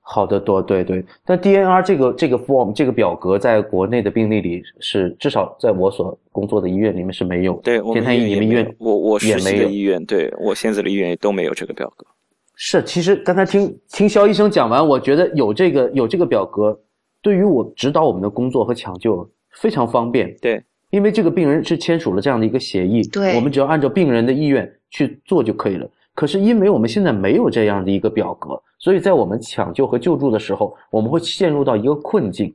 [0.06, 1.02] 好得多，对对。
[1.24, 7.54] 但 DNR 这个这个 form 这个表格在国内的病例里是至少在我所工作的医院里面是没有。
[7.64, 12.06] 对，我们医院我我实习的医院，对我现在的医院都没有这个表格。
[12.56, 16.78] 是，其实刚才听听肖医生讲完，我觉得有这个有这个表格，
[17.20, 20.36] 对于我指导我们的工作和抢救非常方便。
[20.40, 25.88] 对，因为这个病人是签署了这样的一个协议，对，我们只要按照病人的意愿去做就可以了。
[26.14, 32.54] 可是因为我们现在没有这样的一个表格，所以在我们抢救和救助的时候，我们会陷入到一个困境，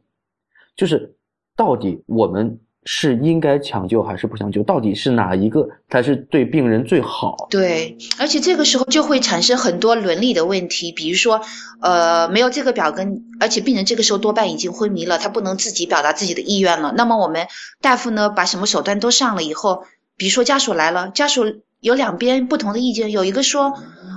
[0.76, 1.14] 就是
[1.56, 2.58] 到底我们。
[2.92, 4.64] 是应该抢救还是不抢救？
[4.64, 7.36] 到底是哪一个才是对病人最好？
[7.52, 11.40] 对，而且这个时候就会产生很多伦理的问题，比如说，
[11.82, 13.06] 呃，没有这个表格，
[13.40, 16.92] 而且病人这个时候多半已经昏迷了，他不能自己表达自己的意愿了。
[16.98, 17.46] 那么我们
[17.80, 19.84] 大夫呢，把什么手段都上了以后，
[20.18, 21.44] 比如说家属来了，家属
[21.80, 23.72] 有两边不同的意见，有一个说，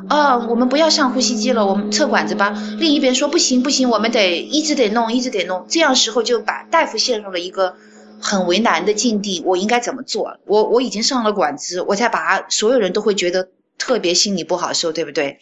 [0.08, 5.66] 啊，我们不要上呼吸机了，我们测管子吧；另一边说不行不行，我们得一直得弄，一直得弄。
[5.68, 7.74] 这样时候就把大夫陷入了一个。
[8.22, 10.38] 很为难的境地，我应该怎么做？
[10.46, 15.37] 我我已经上了管子，我再把所有人都会觉得特别心里不好受，对不对？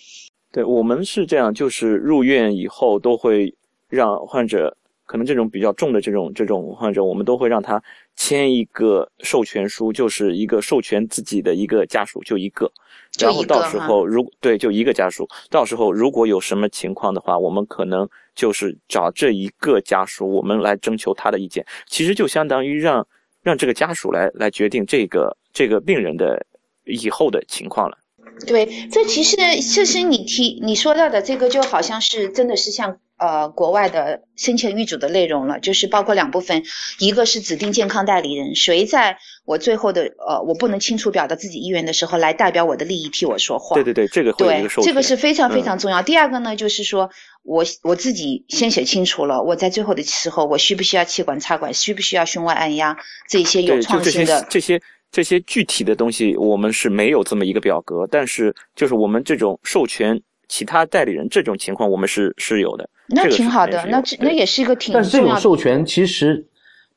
[0.50, 3.54] 对我们是这样，就是入院以后都会
[3.88, 7.80] 让患者，可能这种比较重的这种这种患者，我们都会让他
[8.16, 12.72] 签一个授权书，就是一个授权自己的一个家属就一个，
[13.20, 18.08] 然后到时候如对就一个家属，到时候如果有什么情况的话，我们可能。
[18.40, 23.06] 就是找这一个家属，我们来征求他的意见，其实就相当于让
[23.42, 26.46] 让这个家属来来决定这个这个病人的
[26.86, 27.98] 以后的情况了。
[28.46, 32.98] 对，这其实其实你提你说到的这个，就好像是真的是像。
[33.20, 36.64] 呃，国外的生前预嘱的内容了，就是包括两部分，
[36.98, 43.74] 一个是指定健康代理人，谁在我最后的呃，我不能清楚表达自己意愿的时候，来代表我的利益替我说话。
[43.74, 46.00] 对对对，这个对，这个是非常非常重要。
[46.00, 47.10] 第二个呢，就是说
[47.42, 52.96] 我我自己先写清楚了，我在最后的时候，我需不需要气管插管，需不需要胸外按压，
[53.28, 54.80] 这些有创新的这些
[55.12, 60.18] 这些具体的东西，我们是没有这么一个表格，但是就是我们这种授权。
[60.50, 64.92] 其他代理人这种情况我们是是有的，那挺好的，那这那也是一个挺。
[64.92, 66.44] 但是这种授权其实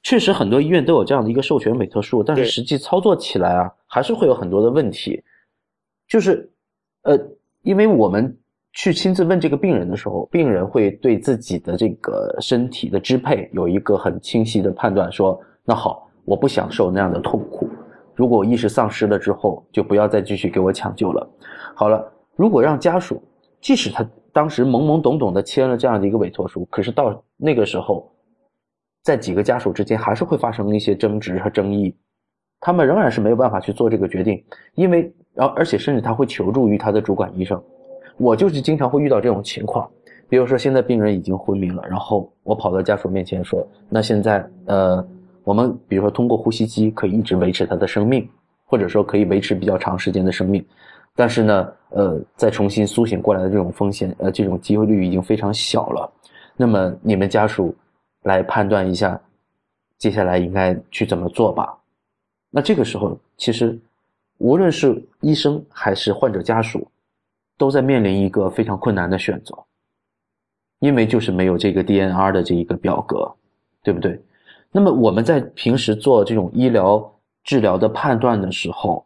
[0.02, 5.24] 确实很多医院都有这样的一个授权委托书，但是实际操作起来啊，还是会有很多的问题。
[6.08, 6.50] 就是
[7.04, 7.16] 呃，
[7.62, 8.36] 因为我们
[8.74, 17.70] 去亲自问这个病人的时候，病人会对自己的这个身体的支配有一个很清晰的判断，说那好，我不享受那样的痛苦。
[18.16, 21.30] 如果我意识丧失了之后，就不要再继续给我抢救了。
[21.76, 23.24] 好了，如果让家属。
[23.64, 28.12] 即使他当时懵懵懂懂的签了这样的一个委托书，可是到那个时候，
[29.02, 31.96] 在几个家属之间还是会发生一些争执和争议，
[32.60, 34.44] 他们仍然是没有办法去做这个决定，
[34.76, 37.60] 因为然后而且甚至他会求助于他的主管医生。
[38.18, 39.90] 我就是经常会遇到这种情况，
[40.28, 45.08] 比如说现在病人已经昏迷了，然后我跑到家属面前说：“那现在呃，
[45.46, 48.30] 我们比如说通过呼吸机可以一直维持他的生命，
[48.66, 50.64] 或者说可以维持比较长时间的生命。”
[51.16, 56.12] 但是呢，呃，再重新苏醒过来的这种风险，呃，这种机会率已经非常小了。
[56.58, 57.76] 那么你们家属
[58.24, 59.20] 来判断一下，
[59.98, 61.78] 接下来应该去怎么做吧。
[62.50, 63.80] 那这个时候，其实
[64.38, 66.88] 无论是医生还是患者家属，
[67.58, 69.56] 都在面临一个非常困难的选择，
[70.80, 73.32] 因为就是没有这个 DNR 的这一个表格，
[73.84, 74.20] 对不对？
[74.72, 79.06] 那么我们在平时做这种医疗治疗的判断的时候，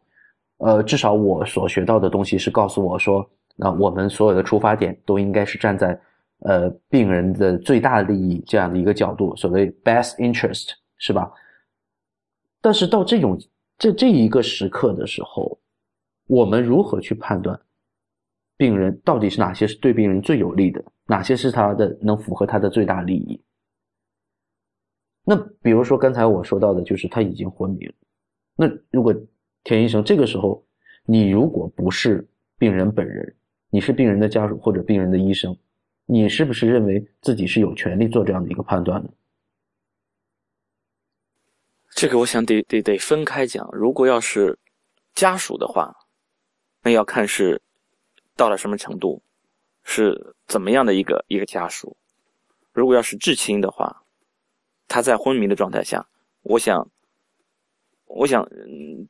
[0.58, 6.00] 呃，至少我所学到的东西是告诉我说，那我们所有的出发点都应该是站在
[6.40, 11.32] 呃病人的最大利益这样的一个角度，所谓 best interest 是吧？
[12.62, 13.38] 但是到这种
[13.78, 15.60] 这这一个时刻的时候，
[16.28, 17.60] 我们如何去判断
[18.58, 23.40] 病人到底是哪些是对病人最有利的，哪些是他的能符合他的最大利益？
[25.24, 27.94] 那比如说刚才我说到的，就是他已经昏迷了。
[28.56, 29.14] 那如果
[29.68, 30.64] 田医生这个时候，
[31.04, 32.26] 你如果不是
[32.58, 33.36] 病人本人，
[33.70, 35.58] 你是病人的家属或者病人的医生，
[36.06, 39.10] 你是不是认为自己是有权利做这样的一个判断呢？
[41.90, 43.70] 这个我想得得得分开讲。
[43.74, 44.58] 如果要是
[45.14, 45.94] 家属的话，
[46.82, 47.62] 那要看是
[48.38, 49.22] 到了什么程度，
[49.84, 51.98] 是怎么样的一个一个家属。
[52.72, 54.04] 如果要是至亲的话，
[54.88, 56.08] 他在昏迷的状态下，
[56.44, 56.90] 我想，
[58.08, 58.48] 我想，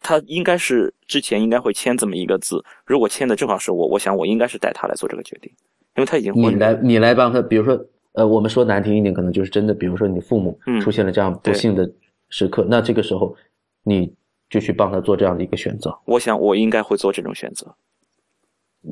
[0.02, 2.64] 他应该是之前应该会签这么一个字。
[2.86, 5.52] 如果签的正好是我，我想我应该是带他来做这个决定，
[5.95, 7.80] 因为他已经你来你来帮他，比如说，
[8.14, 11.89] 呃，我们说难听一点，可能就是真的，比如说你父母出现了这样不幸的
[12.30, 13.36] 时刻，那这个时候
[13.84, 14.14] 你
[14.50, 15.98] 就去帮他做这样的一个选择。
[16.06, 17.76] 我想我应该会做这种选择。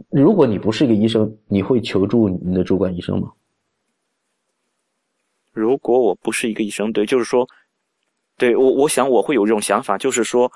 [0.10, 3.32] 如果你不是一个医生，你会求助你的主管医生吗？
[5.54, 7.48] 如果我不是一个医生，对，就是说，
[8.38, 10.52] 对我，我想我会有这种想法，就是说，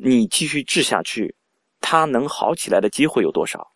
[0.00, 1.34] 你继续治下去，
[1.80, 3.70] 他能好起来的机会有多少？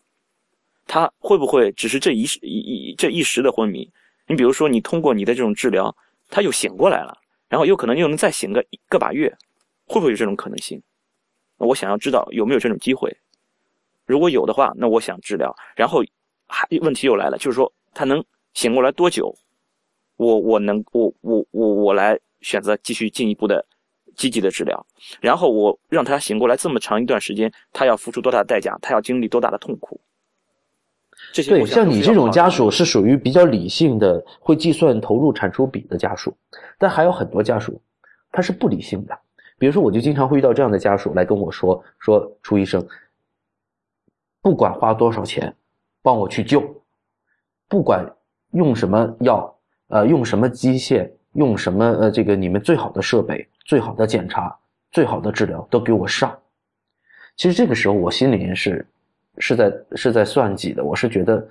[0.86, 3.90] 他会不会只是这一时一一这一时的昏迷？
[4.26, 5.94] 你比如说，你通过你的这种治疗，
[6.28, 7.16] 他又醒过来了，
[7.48, 9.28] 然后有可能又能再醒个个把月，
[9.86, 10.82] 会不会有这种可能性？
[11.59, 13.14] 我想要知道有没有这种机会。
[14.07, 15.55] 如果有的话，那我想治疗。
[15.76, 16.03] 然后
[16.48, 18.24] 还问题又来了，就是说他能
[18.55, 19.32] 醒过来多久？
[20.16, 23.64] 我我能我我我我来选择继续进一步的
[24.16, 24.86] 积极的治疗，
[25.20, 28.78] 然后我让他醒过来这么长一段时间，他要付出多大的代价？
[28.82, 30.01] 他要经历多大的痛苦？
[31.32, 36.36] 这些对，像你这种家属是属于比较理性的，会计算投入产出比的家属，
[36.78, 37.80] 但还有很多家属
[38.30, 39.18] 他是不理性的。
[39.59, 42.86] 比如说，我就经常会遇到这样的家属来跟我说：“说楚医生，
[44.40, 45.55] 不管花多少钱，
[46.03, 46.82] 帮我去救，
[47.68, 48.14] 不管
[48.51, 49.49] 用什么药。”
[49.88, 54.55] 呃，用什么机械，用什么呃，这个你们最好的设备、最好的检查、
[54.91, 56.37] 最好的治疗都给我上。
[57.37, 58.87] 其实这个时候我心里面是
[59.39, 61.47] 是在是在算计的，我是觉得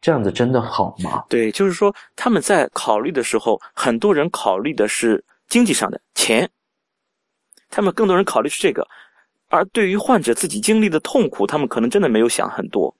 [0.00, 1.24] 这样子真的好吗？
[1.28, 6.50] 对，就是说他们在考虑的时候，很多人考虑的是经济上的钱，
[7.70, 8.86] 他们更多人考虑是这个，
[9.48, 12.94] 而对于患者自己经历的痛苦，他们可能真的没有想很多。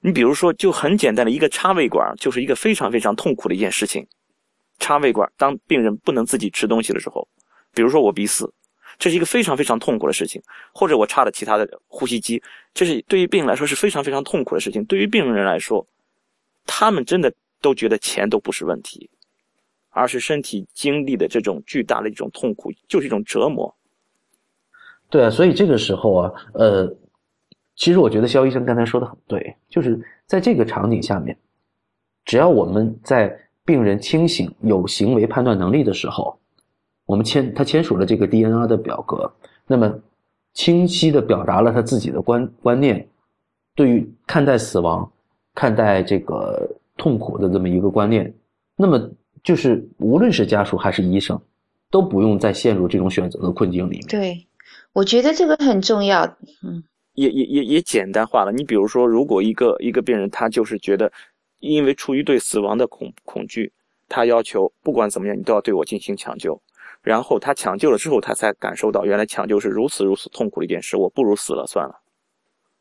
[0.00, 4.06] 你比如说，就很简单的一个插胃管，就是一个非常非常痛苦的一件事情。
[4.80, 7.28] 插胃管，当病人不能自己吃东西的时候，
[7.72, 8.50] 比如说我鼻饲，
[8.98, 10.42] 这是一个非常非常痛苦的事情。
[10.74, 12.42] 或者我插了其他的呼吸机，
[12.74, 14.84] 这是对于病人来说是非常非常痛苦的事情。
[14.86, 15.86] 对于病人来说，
[16.66, 19.08] 他们真的都觉得钱都不是问题，
[19.90, 23.72] 而是身体经历的这种巨大的一种痛苦，就是一种折磨。
[25.08, 26.96] 对啊，所以这个时候啊，呃。
[27.76, 31.34] 其实我觉得肖医生刚才说的很对，就是在这个场景下面，
[32.26, 36.38] 只要我们在病人清醒、有行为判断能力的时候，
[37.06, 39.32] 我们签他签署了这个 DNR 的表格，
[39.66, 39.92] 那么
[40.54, 43.08] 清晰的表达了他自己的观观念，
[43.74, 45.10] 对于看待死亡、
[45.54, 48.32] 看待这个痛苦的这么一个观念，
[48.76, 49.10] 那么
[49.42, 51.40] 就是无论是家属还是医生，
[51.90, 54.06] 都不用再陷入这种选择的困境里面。
[54.08, 54.46] 对，
[54.92, 56.24] 我觉得这个很重要。
[56.62, 56.82] 嗯。
[57.14, 58.52] 也也也也简单化了。
[58.52, 61.10] 你比如说，如果一个一个病人他就是觉得，
[61.60, 63.72] 因为出于对死亡的恐恐惧，
[64.08, 66.60] 他要求不管怎么样你都要对我进行抢救，
[67.02, 71.94] 然后他抢救了之后，他才感受到原来抢救是如此如此痛苦的一件事，我不如死了算了。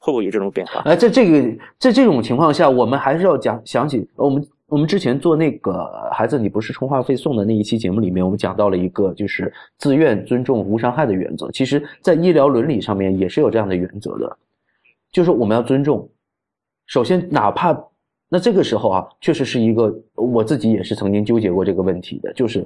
[0.02, 0.80] 会不会有这种变化？
[0.86, 11.52] 哎，在这个在这种情况下，我们还是要讲想起我们我们之前做那个孩子你不是充话费送的那一期节目里面，我们讲到了一个就是自愿尊重无伤害的原则。
[11.52, 14.38] 其实，在医疗伦理上面也是有这样的原则的，
[15.12, 16.10] 就是我们要尊重。
[16.86, 17.78] 首先，哪怕
[18.30, 22.66] 那这个时候啊，确实是一个我自己也是曾经纠结过这个问题的，就是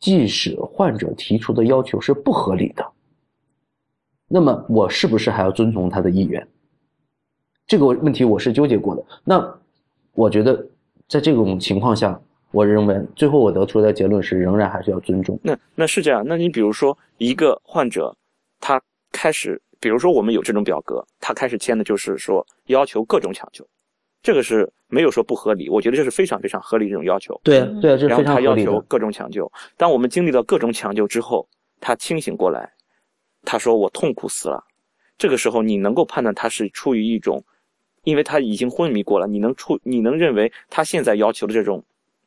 [0.00, 2.84] 即使患者提出的要求是不合理的，
[4.26, 6.46] 那么我是不是还要遵从他的意愿？
[7.66, 9.04] 这个问题我是纠结过的。
[9.24, 9.58] 那
[10.14, 10.66] 我觉得，
[11.08, 15.38] 在这种情况下，我认为最后我得出的结论是，仍然还是要尊重。
[15.42, 16.22] 那那是这样。
[16.26, 18.14] 那你比如说，一个患者，
[18.60, 18.80] 他
[19.12, 23.66] 开始比如说我们有这种表格，他开始签的就是说要求各种抢救，
[24.24, 27.38] 这个是没有说不合理，我觉得这是非常非常合理这种要求。
[27.44, 28.80] 对啊，对啊，这是然后他要求。
[28.88, 31.46] 各种抢救，当我们经历了各种抢救之后，
[31.78, 32.72] 他清醒过来，
[33.44, 34.64] 他说我痛苦死了。
[35.18, 37.44] 这个时候你能够判断他是出于一种，
[38.04, 41.84] 因为他已经昏迷过了，你能出你能认为他现在要求的这种，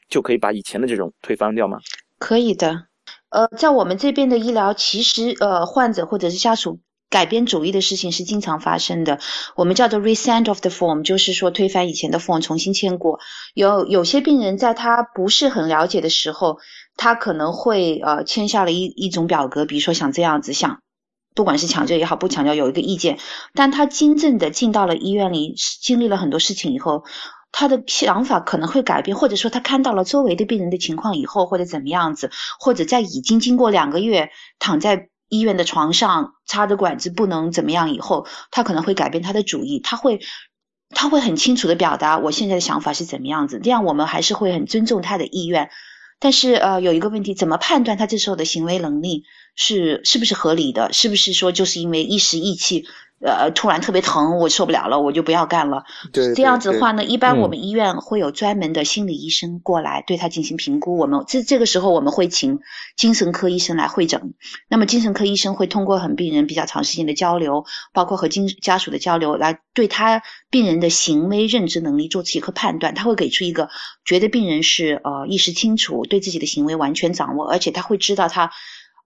[0.07, 1.79] 就可以把以前的这种推翻掉吗？
[2.19, 2.85] 可以的。
[3.29, 6.79] 呃，在我们这边的医疗，其实呃，患者或者是家属
[7.09, 9.19] 改变主意的事情是经常发生的。
[9.55, 13.19] 我们叫做 resend of the form，就是说推翻以前的 form，重新签过。
[13.53, 16.57] 有有些病人在他不是很了解的时候，
[16.95, 20.79] 他可能会呃签下了一一种表格，比如说想这样子想。
[21.35, 23.19] 不管是抢救也好，不抢救有一个意见，
[23.53, 25.53] 但他真正的进到了医院里，
[25.83, 27.03] 经历了很多事情以后，
[27.51, 40.21] 他的想法可能会改变，或者说他看到了周围的病人的情况以后，或者怎么样子，或者在已经经过两个月躺在医院的床上插着管子不能怎么样以后，他可能会改变他的主意，他会
[40.89, 45.69] 他会很清楚的表达我现在的想法是怎么样子，这样我们还是会很尊重他的意愿。
[46.19, 49.23] 但是呃，有一个问题，怎么判断他这时候的行为能力
[49.55, 50.91] 是是不是合理的？
[50.91, 52.85] 是不是说就是因为一时意气，
[53.19, 55.85] 呃，突然特别疼，我受不了了，我就不要干了？
[56.13, 60.97] 对这样子的话呢，一般嗯我们医院会有专门的心理医生过来对他进行评估。
[60.97, 62.59] 我们这这个时候我们会请
[62.95, 64.35] 精神科医生来会诊。
[64.69, 72.93] 那么精神科医生会通过和病人比较长时间的交流，包括和经家属的交流，来对他病人的行为认知能力做出一个判断。
[72.93, 73.69] 他会给出一个
[74.05, 78.51] 觉得病人是呃意识清楚，对自己的行为完全掌握，而且他会知道他。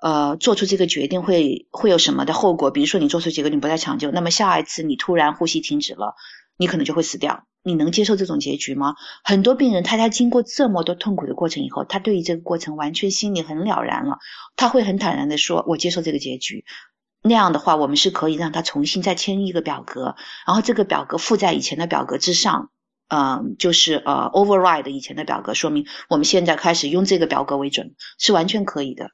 [0.01, 2.71] 呃，做出这个决定会会有什么的后果？
[2.71, 6.15] 比如说，你做出决定不再抢救，那么下一次你突然呼吸停止了，
[6.57, 7.45] 你可能就会死掉。
[7.63, 8.95] 你能接受这种结局吗？
[9.23, 14.17] 很多病人他在经过这么多痛苦的过程以后，他对于这个过程完全心里很了然了，
[14.55, 16.65] 他会很坦然的说：“我接受这个结局。”
[17.21, 20.15] 那样的话，我们是可以让他重新再签一个表格，
[20.47, 22.71] 然后这个表格附在以前的表格之上，
[23.09, 29.11] 呃，就是呃 override 以前的表格，说明我们现在开始用这个表格为准，是完全可以的。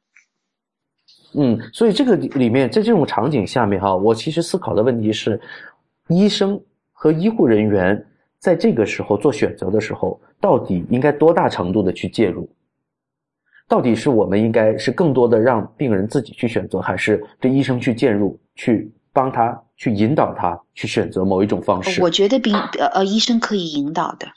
[1.39, 5.39] 嗯，所以这个里里面，在这种场景下面哈，我其实思考的问题是，
[6.07, 6.59] 医生
[6.91, 8.03] 和医护人员
[8.39, 12.49] 在这个时候做选择的时候，到底应该多大程度的去介入？
[13.67, 22.01] 到底是我们应该是更多的让病人自己去选择，还是这医生去介入，去帮他去引导他去选择某一种方式？
[22.01, 24.27] 我觉得病呃呃医生可以引导的。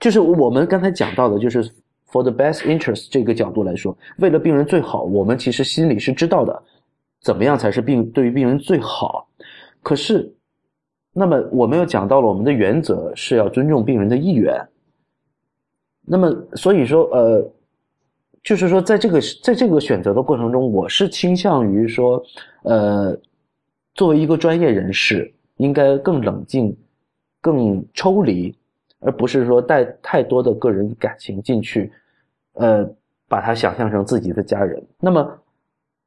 [0.00, 1.70] 就是我们刚才讲到的，就是
[2.10, 6.62] for the best interest 这个角度来说，为了病人最好，我们其实心里是知道的，
[7.20, 9.28] 怎么样才是病对于病人最好。
[9.82, 10.32] 可是，
[11.12, 14.54] 那么我们又讲到了我们的原则是要尊重病人的意愿。
[16.06, 17.50] 那么，所以说，呃，
[18.42, 22.22] 就是说，在这个在这个选择的过程中，我是倾向于说，
[22.62, 23.18] 呃，
[23.94, 26.76] 作为一个专业人士，应该更冷静、
[27.40, 28.54] 更抽离。
[29.04, 31.92] 而不是说带太多的个人感情进去，
[32.54, 32.88] 呃，
[33.28, 34.82] 把他想象成自己的家人。
[34.98, 35.38] 那么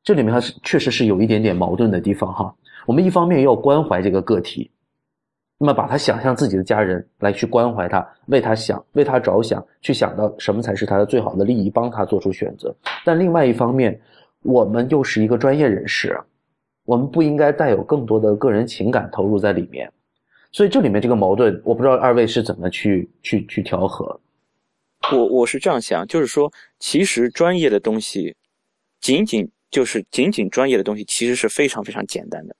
[0.03, 2.53] 这里面还是确实是有一点点矛盾的地方哈。
[2.85, 4.71] 我们一方面要关怀这个个体，
[5.57, 12.75] 那么把他想象自己的家人来去关怀他，为他想，为他着想，去想到什么才是他的最好的利益，帮他做出选择。
[13.05, 13.99] 但另外一方面，
[14.43, 16.17] 我们又是一个专业人士，
[16.85, 19.91] 我们不应该带有更多的个人情感投入在里面。
[20.51, 24.19] 所以这里面这个矛盾，我不知道二位是怎么去去去调和。
[25.11, 28.35] 我我是这样想，就是说，其实专业的东西，
[28.99, 32.55] 仅仅就是仅仅专业的东西，其实是非常非常简单的。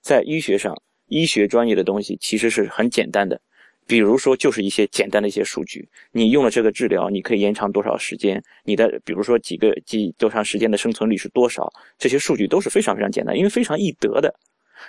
[0.00, 3.40] 在医学上，医学专业的东西其实是很简单的，
[3.86, 14.32] 比如说就是一些简单的一些数据，你用了这个治疗，你可以延长多少时间，你的比如说几个几多长时间的生存率是多少，这些数据都是非常非常简单，因为非常易得的。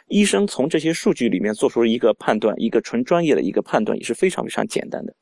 [0.07, 5.13] 医生从这些数据里面做出了一个判断，一个纯专业的一个判断也是非常非常简单的。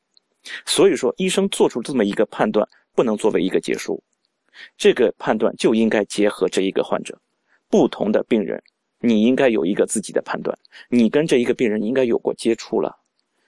[0.66, 4.02] 所以说，医生做出这么一个判断，不能作为一个结束，
[4.76, 7.16] 这个判断就应该结合这一个患者，
[7.68, 8.60] 不同的病人，
[9.00, 10.58] 你应该有一个自己的判断。
[10.88, 12.96] 你跟这一个病人应该有过接触了，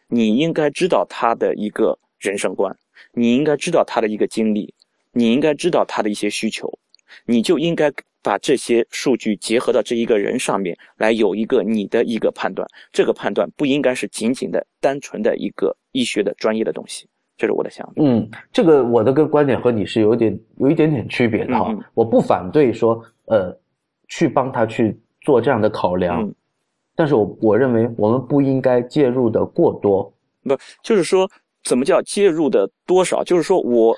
[0.08, 2.76] 你应该知道他的一个人生观，
[3.12, 4.72] 你应该知道他的一个经历，
[5.10, 6.78] 你应该知道他的一些需求，
[7.26, 7.92] 你就应该
[8.22, 12.66] 把这些数据结合到这一个人上面来，有一个你的一个判断。
[12.92, 17.08] 这个判断不应该是仅仅的、单纯的一个医学的专业的东西。
[17.36, 17.94] 这是我的想法。
[17.96, 21.76] 嗯，这个我的个观点和你是有点有一点点区别的哈。
[21.92, 23.56] 我不反对说呃
[24.08, 26.34] 去帮他去做这样的考量，嗯
[26.94, 30.14] 但是我我认为我们不应该介入的过多。
[30.44, 31.28] 不，就是说，
[31.64, 33.24] 怎么叫介入的多少？
[33.24, 33.96] 就是说我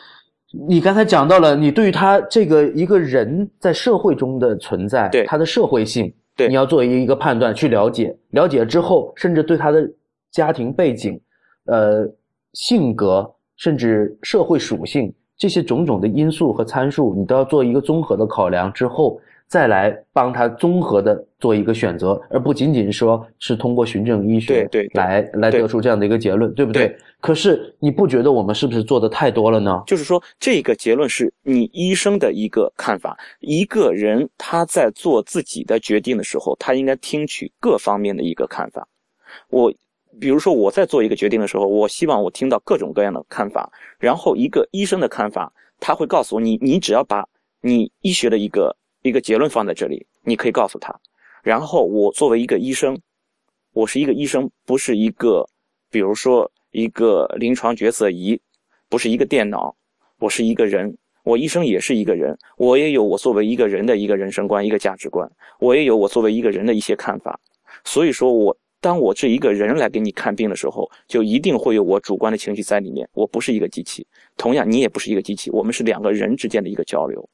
[0.52, 9.88] 你刚才讲到了，你对于他这个一个人在社会中的存在，对他的社会性，对你要做一个判断去了解，了解之后，甚至对他的
[10.30, 11.20] 家庭背景、
[11.66, 12.08] 呃
[12.52, 19.20] 性格，甚至社会属性这些种种的因素和参数，你都要做一个综合的考量之后。
[19.48, 26.88] 再来帮他综合的做一个选择，而不仅仅说是通过循证医学对对来来得出这样的一个结论，对不对？
[26.88, 29.82] 对可是你不觉得我们是不是做的太多了呢？
[29.86, 33.16] 就是说，这个结论是你医生的一个看法。
[33.40, 38.86] 一个人他在做自己的决定的时候，他应该听取各方面的一个看法。
[39.48, 39.72] 我，
[40.20, 43.70] 比如说我在做一个决定的时候，我希望我听到各种各样的看法。
[43.98, 47.24] 然后一个医生的看法，他会告诉我，你你只要把
[47.60, 48.76] 你医学的一个
[49.06, 50.94] 一个结论放在这里，你可以告诉他。
[51.42, 52.98] 然后我作为一个医生，
[53.72, 55.48] 我是一个医生，不是一个，
[55.90, 58.40] 比如说一个临床决策仪，
[58.88, 59.74] 不是一个电脑，
[60.18, 60.96] 我是一个人。
[61.22, 65.28] 我医生也是一个人，我也有我作为一个人的一个人生观、一个价值观，
[65.58, 67.40] 我也有我作为一个人的一些看法。
[67.84, 73.08] 所以说我当我这一个人来给你看病的时候，就一定会有我主观的情绪在里面。
[73.12, 77.28] 我不是一个机器，同样你也不是一个机器，我们是两个人之间的一个交流。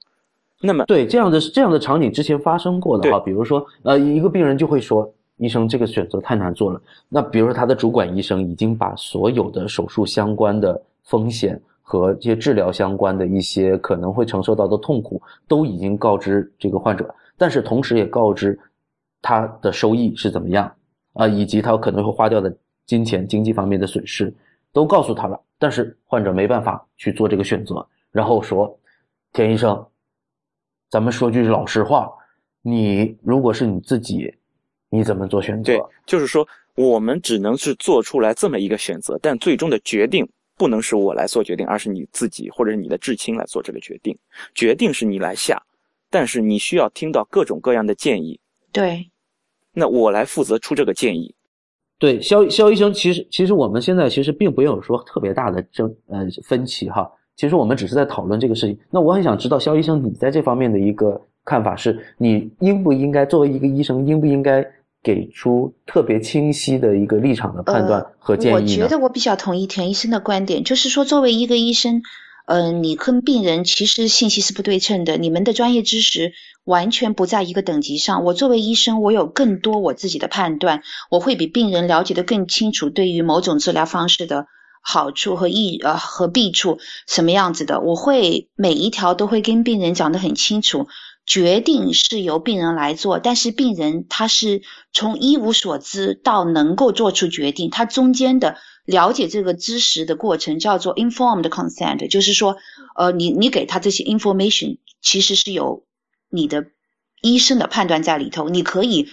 [0.62, 6.80] 那么，对这样的这样的场景之前发生过的哈，比如说呃，一个病人就会说，医生这个选择太难做了。
[7.08, 11.60] 那比如说他的主管医生已经把所有的手术相关的风险。
[11.84, 18.58] 和这些治疗相关的一些可能会承受到的痛苦，都已经告知这个患者，但是同时也告知
[19.20, 20.72] 他的收益是怎么样
[21.12, 22.56] 啊，以及他可能会花掉的
[22.86, 24.32] 金钱、经济方面的损失，
[24.72, 25.38] 都告诉他了。
[25.58, 28.74] 但是患者没办法去做这个选择，然后说
[29.34, 29.84] ：“田医生，
[30.93, 32.12] 咱们说句老实话，
[32.61, 34.30] 你如果是你自己，
[34.90, 40.28] 你怎么做选择？”对，就是说我们只能是做出来这么一个选择，但最终的决定。
[40.55, 44.16] 不能是我来做决定，而是你自己或者是你的至亲来做这个决定。
[44.55, 45.61] 决定是你来下，
[46.11, 48.38] 但是你需要听到各种各样的建议。
[48.70, 49.11] 对，
[49.72, 51.34] 那我来负责出这个建议。
[51.99, 57.11] 对，肖肖医生，其实其实我们现在其实并没有说特别大的争呃分歧哈。
[57.37, 58.78] 其实我们只是在讨论这个事情。
[58.91, 64.64] 那我很想知道，肖医生，你在这方面的一个看法是，你应不应该作为一个医生，应不应该？
[65.05, 68.62] 给出特别清晰的一个立场的判断和建议呢？
[68.62, 72.03] 我觉得我比较同意田医生的观点，就是说，作为一个医生，
[72.47, 76.30] 嗯，你跟病人其实信息是不对称的，你们的专业知识
[76.62, 78.22] 完全不在一个等级上。
[78.22, 84.47] 我作为医生，我有更多我自己的判断，我会比病人了解的更清楚，对于某种治疗方式的
[84.83, 86.78] 好处和益呃和弊处
[87.09, 90.89] 什么样子的，我会每一条都会跟病人讲得很清楚。
[91.24, 94.61] 决定是由病人来做，但是病人他是
[94.93, 102.57] 从一无所知到能够做出决定，他中间的了解这个知识的过程叫做 informed consent，就是说，
[102.97, 105.85] 呃，你你给他这些 information，其实是有
[106.28, 106.66] 你的
[107.20, 109.07] 医生的判断在里头，你可以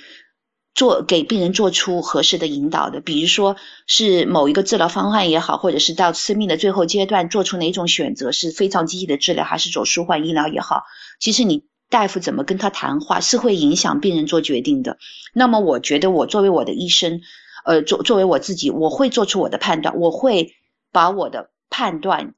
[0.79, 10.83] 做给病人做出合适的引导的，比如说是某一个治疗方案也好，或者是到生命的最后阶段做出哪种选择是非常积极的治疗，还是走舒缓医疗也好，
[11.19, 11.65] 其实你。
[11.91, 14.99] 大夫怎么跟他谈话是会影响病人做决定的。
[15.33, 17.21] 那么，我觉得我作为我的医生，
[17.65, 20.53] 呃，作作为我自己，我会做出我的判断，我会
[20.91, 22.35] 把我的判断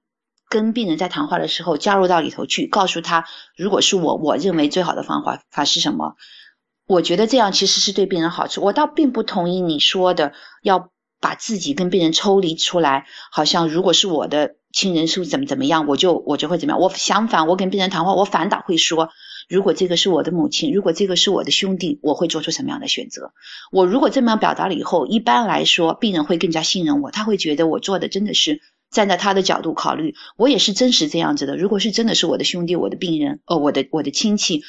[0.47, 3.25] 跟病人在谈话的时候加入到里头去，告诉他，
[3.57, 6.15] 如果是我，我认为最好的方法法是什么？
[6.91, 8.61] 我觉得这样其实是对病人好处。
[8.61, 10.89] 我倒并不同意你说的要
[11.21, 16.81] 把自己跟病人抽离出来，好像如果是我的亲人是怎么怎么样，我就我就会怎么样。
[16.81, 19.09] 我相反，我跟病人谈话，我反倒会说。
[19.47, 23.31] 如果这个是我的母亲，如果这个是我的兄弟，我会做出什么样的选择？
[23.71, 28.61] 我如果这么样表达了以后，一般来说，病人会更加信任我，他会觉得我做的真的是
[28.91, 31.57] 站在他的角度考虑，我也是真实这样子的。
[31.57, 34.63] 如果是真的是我的兄弟、我的病人、呃，我的我的亲戚，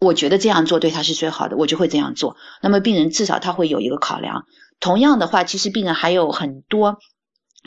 [0.00, 2.36] 我觉得这样做对他是最好的，我就会这样做。
[2.62, 4.46] 那么病人至少他会有一个考量。
[4.80, 6.98] 同样的话，其实病人还有很多。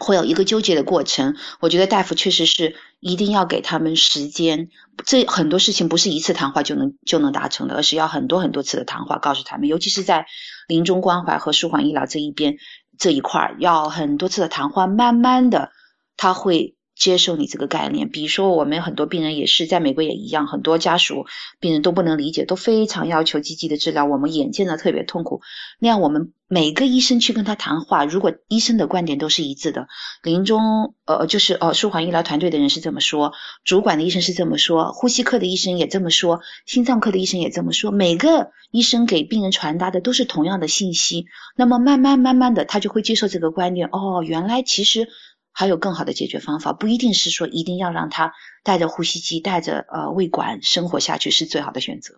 [0.01, 4.69] 会有一个纠结的过程，我觉得大夫确实是一定要给他们时间。
[5.05, 10.25] 这很多事情不是一次谈话就能就能达成的，而是要很多很多次的谈话，告诉他们，尤其是在
[10.69, 12.55] 临终关怀和舒缓医疗这一边
[12.97, 15.73] 这一块儿，要很多次的谈话，慢慢的
[16.15, 16.77] 他会。
[16.99, 21.25] 接受你这个概念，比如说我们很多病人也是在美国也一样，很多家属
[21.61, 24.03] 病人都不能理解，都非常要求积极的治疗。
[24.03, 25.41] 我们眼见的特别痛苦，
[25.79, 29.87] 那样我们每个医生去跟他谈话，如果医生的观点都是一致的，
[30.23, 33.31] 临终呃就是呃舒缓医疗团队的人是这么说，
[33.63, 45.07] 主管的医生是这么说，呼吸科的医生也这么说，心脏科的医生也这么说，每个医生给病人传达的都是同样的信息，那么慢慢慢慢的他就会接受这个观念，哦，原来其实。
[45.51, 48.33] 还有更好的解决方法，不一定是说一定要让他
[48.63, 52.15] 带着呼吸机、带着呃胃管生活下去是最好的选择。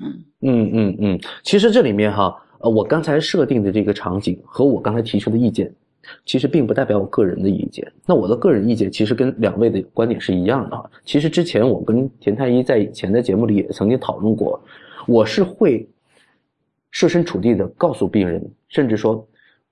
[0.00, 5.74] 嗯嗯嗯嗯，其实这里面哈，呃，我刚才设定的这个场景和我刚才提出的意见，
[6.24, 7.90] 其实并不代表我个人的意见。
[8.06, 10.88] 那我的个人意见其实跟两位的观点是一样的哈。
[11.04, 14.62] 其实之前我跟田太医在以前的节目里也曾经讨论过，
[15.08, 15.88] 我是会
[16.92, 19.26] 设身处地的告诉病人，甚至说，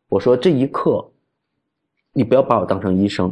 [0.09, 1.09] 我说这一刻，
[2.17, 3.31] 你不要把我当成医生，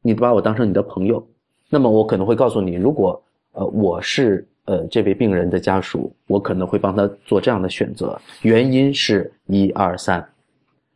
[0.00, 1.26] 你把我当成你的朋友。
[1.68, 3.20] 那么我可能会告诉你，如果
[3.50, 10.24] 呃我是呃这位病人的家属，我可能会帮他做这样的选择，原因是一二三。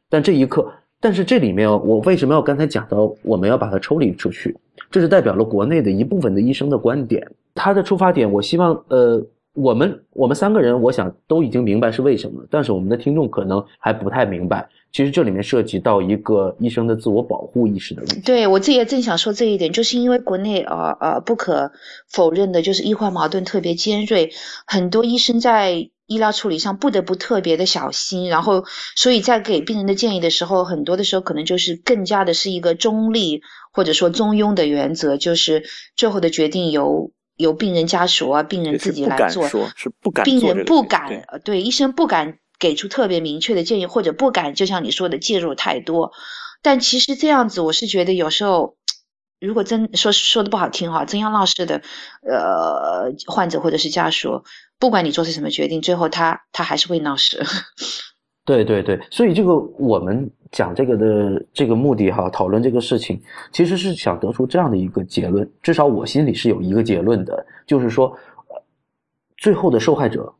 [0.09, 4.57] 但这一刻，但是这里面我为什么要刚才讲到我们要把它抽离出去？
[4.89, 9.21] 这是代表了国内的一部分的医生的观点，他的出发点，我希望呃
[9.57, 14.69] 我们我们三个人，我想都已经明白是为什么，但是我们的听众可能还不太明白。
[14.93, 18.21] 其实这里面涉及到一个医生的自我保护意识的问题。
[18.21, 21.73] 对我自己也正想说这一点，就是因为国内呃呃不可
[22.11, 24.31] 否认的，就是医患矛盾特别尖锐，
[24.67, 33.43] 很多医生在医疗处理上不得不特别的小心，然后所以在给病人的建议的时候，很多的时候可能就是更加的是一个中立
[33.73, 35.65] 或者说中庸的原则，就是
[35.97, 42.39] 最后的决定由由病人家属啊病人自己来做，是不敢，病人不敢，对医生不敢。
[42.59, 46.13] 给出特别明确的建议，或者不敢，就像你说的介入太多。
[46.63, 48.79] 但其实这样子，我是觉得有时候，
[49.39, 51.83] 如果真说说的不好听哈，真要闹事的，
[52.23, 54.43] 呃，患者或者是家属，
[54.79, 57.45] 不管你做出什么决定，最后他他还是会闹事。
[58.47, 63.21] 对对对，所以这个我们讲这个的这个目的哈，讨论这个事情，
[63.53, 68.17] 其实是想得出这样的一个结论，至少我心里是有一个结论的，就是说，
[69.37, 70.33] 最后的受害者。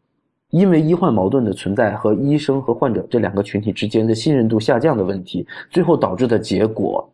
[0.51, 7.07] 因为医患矛盾的存在和医生和患者这两个群体之间的信任度下降的问题，最后导致的结果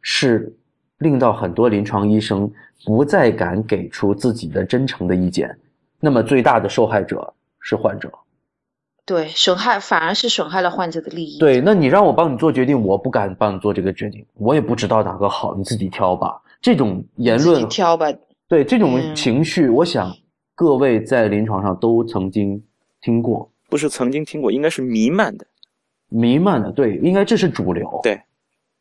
[0.00, 0.50] 是
[0.98, 2.50] 令到很多临床医生
[2.86, 5.54] 不再敢给出自己的真诚的意见。
[6.00, 8.10] 那么最大的受害者是患者，
[9.10, 11.40] 对，损害反而是损害了患者的利益。
[11.40, 16.40] 对，那你让我帮你做决定，我不敢帮你做这个决定，我也不知道哪个好，你自己挑吧。
[16.60, 18.06] 这种言论，自己挑吧。
[18.46, 20.14] 对这种情绪，我想
[20.54, 22.62] 各位在临床上都曾经。
[23.02, 25.46] 听过不是曾经听过，应该是弥漫的，
[26.10, 27.98] 弥漫的对，应该这是主流。
[28.02, 28.20] 对，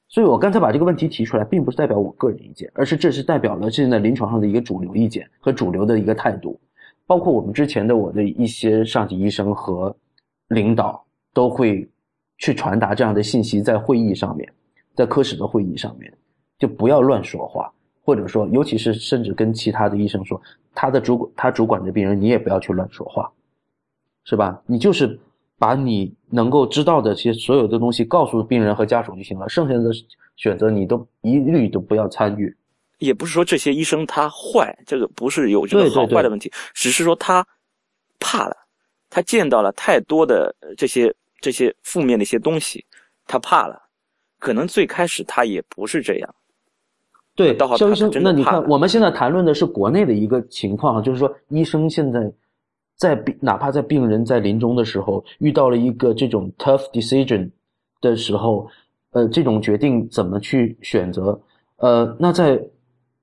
[0.10, 6.60] 所以我刚才把这个问题提出来，并不是代表我个人意见，而是这是代表了现在临床上的一个主流意见和主流的一个态度。
[7.08, 9.96] 包括我们之前的我的一些上级医生和
[10.50, 11.90] 领导都会
[12.38, 14.48] 去传达这样的信息，在会议上面，
[14.94, 16.14] 在科室的会议上面，
[16.60, 17.72] 就不要乱说话，
[18.04, 20.40] 或者说，尤其是甚至跟其他的医生说，
[20.76, 23.32] 他的主管他主管的病人，你也不要去乱说话。
[24.26, 24.62] 是吧？
[24.68, 25.20] 你就是
[25.58, 29.90] 把你能够知道的这些所有的东西告诉病人和家属就行了，剩下的
[30.36, 32.56] 选择你都一律都不要参与。
[33.00, 37.44] 也不是说这些医生他坏，这个不是有这个好坏的问题，只是说他
[38.20, 38.56] 怕了，
[39.10, 42.86] 他见到了太多的这些这些负面的一些东西，
[43.26, 43.82] 他怕了。
[44.38, 46.36] 可能最开始他也不是这样。
[47.36, 52.32] 对，肖医生，那你看，我们现在谈论的是国内的一个情况，就是说医生现在。
[53.00, 57.50] 在病，哪怕在病人在临终的时候遇到了一个这种 tough decision
[58.02, 58.68] 的时候，
[59.12, 61.40] 呃，这种决定怎么去选择？
[61.78, 62.62] 呃，那在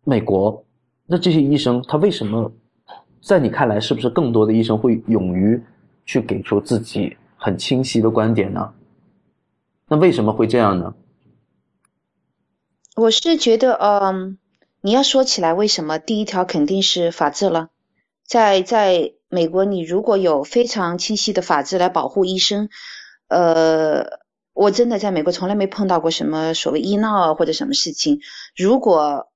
[0.03, 0.65] 美国，
[1.05, 2.51] 那这些医生他为什么，
[3.21, 5.63] 在你看来是不是更多的医生会勇于
[6.07, 8.73] 去给出自己很清晰的观点呢？
[9.89, 10.95] 那为什么会这样呢？
[12.95, 14.39] 我是觉得，嗯，
[14.81, 17.69] 你要说起来，为什么第一条肯定是法治了，
[18.27, 19.13] 在在。
[19.29, 22.69] 美国，你如果有非常清晰的法治来保护医生，
[23.27, 24.21] 呃，
[24.53, 28.21] 我真的在美国从来没碰到过什么所谓医闹啊或者什么事情。
[28.57, 29.33] 如果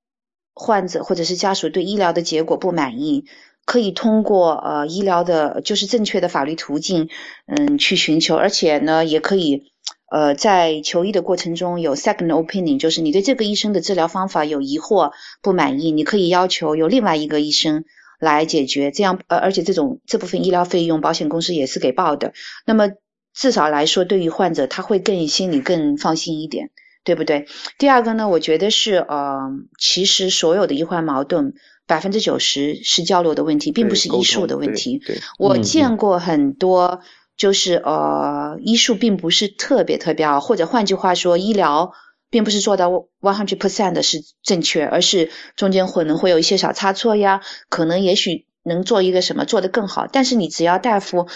[0.55, 3.25] 患者或者是家属对医疗的结果不满意，
[3.71, 7.09] 可以通过呃医疗的，就是正确的法律途径，
[7.47, 9.71] 嗯，去寻求，而且呢，也可以
[10.11, 17.85] 呃在求医的过程中有 second opinion，就是你对这个医生的治疗方法有疑惑不满意，你可以要求有另外一个医生。
[18.23, 22.35] 来解决这样，呃，而且这种这部分医疗费用，保险公司也是给报的。
[22.67, 22.91] 那么
[23.33, 26.69] 至少来说，对于患者他会更心里更放心一点，
[27.03, 27.47] 对不对？
[27.79, 29.39] 第二个呢，我觉得是，呃，
[29.79, 31.55] 其实所有的医患矛盾，
[31.91, 35.03] 百分之九十是交流的问题，并不是医术的问题。
[35.39, 37.01] 我见过很多，
[37.37, 41.93] 就是呃，医术并不是特别特别好，或者换句话说，医疗。
[42.33, 50.07] 并不是做到 one hundred percent 的是正确，而是中间可能会有一些小差错呀，可能也许能做一个什么做得更好。
[50.07, 51.27] 但是你只要大夫，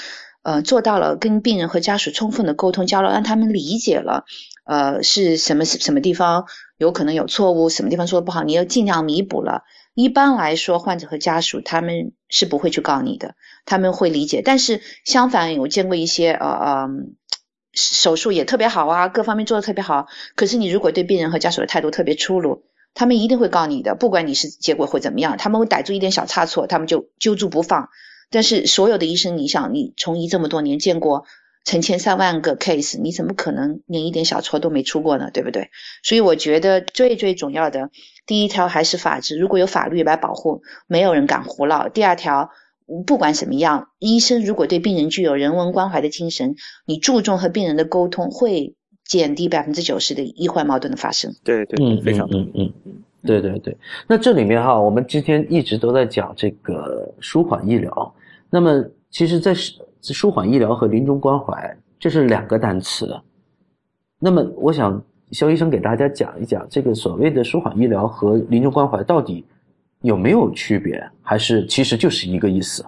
[0.45, 4.23] 呃，做到了跟病人和家属充分的沟通交流，让他们理解了，
[4.67, 6.45] 呃，是什么什么地方
[6.79, 9.63] 有可能有错误，什么地方做的不好，你要尽量弥补了。
[9.95, 14.43] 一般来说，患者和家属他们是不会去告你的，他们会理解。
[14.45, 16.89] 但是相反，我见过一些呃呃
[17.73, 20.07] 手术也特别好啊，各方面做的特别好。
[20.35, 27.89] 可是你如果对病人和家属的态度特别粗鲁，他们一定会告你的，不管你是结果会怎么样，他们会逮住一点小差错，他们就揪住不放。
[28.31, 31.25] 但是所有的医生，你想，你从医这么多年，见过
[31.65, 35.31] 成千上万个 case，你怎么可能连一点小错都没出过呢？
[35.33, 35.71] 对不对？
[36.03, 37.91] 所以我觉得最最重要的
[38.27, 41.89] 第一条还是法治，如果有法律来保护，没有人敢胡闹。
[41.89, 42.51] 第二条，
[43.07, 46.55] 不管怎么样，医生如果对病人具有人文关怀的精神，
[46.87, 48.75] 你注重和病人的沟通，会。
[49.05, 51.31] 减低百分之九十的医患矛盾的发生。
[51.45, 53.77] 对对，嗯，非常嗯嗯嗯，对对对。
[54.09, 58.15] 那这里面哈，我们今天一直都在讲这个舒缓医疗。
[58.49, 59.55] 那么，其实，在
[60.01, 63.15] 舒缓医疗和临终关怀，这是两个单词。
[64.19, 65.05] 那么，我想
[65.35, 69.45] 肖医生给大家讲一讲，这个所谓的舒缓医疗和临终关怀到底
[70.01, 72.87] 有没有区别，还是其实就是一个意思？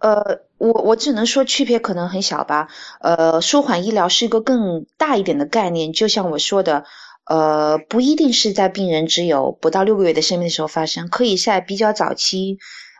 [0.00, 2.68] 呃，我我只能说区别可能很小吧。
[3.00, 6.84] 呃，舒缓医疗是一个更大一点的概念，就像我说的，
[7.24, 12.58] 呃，不一定是在病人只有不到六个月的生命的时候发生，可以在比较早期，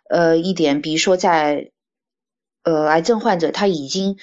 [0.09, 1.71] 呃，一点，比如说在，
[2.65, 4.17] 呃，癌症患者他已经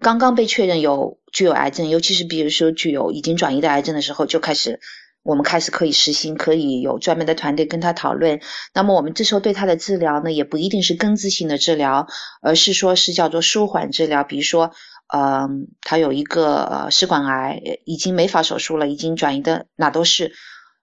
[0.00, 4.80] 刚刚被确认有具有癌症，尤其是比如说具有已经转移的癌症的时候，就开始。
[5.22, 8.40] 我们开始可以实行，可以有专门的团队跟他讨论。
[8.72, 12.06] 那么我们这时候对他的治疗呢，也不一定是根治性的治疗，
[12.40, 14.24] 而是说是叫做舒缓治疗。
[14.24, 14.72] 比如说，
[15.14, 20.32] 嗯，他有一个试管癌，已经没法手术了，已经转移的哪都是。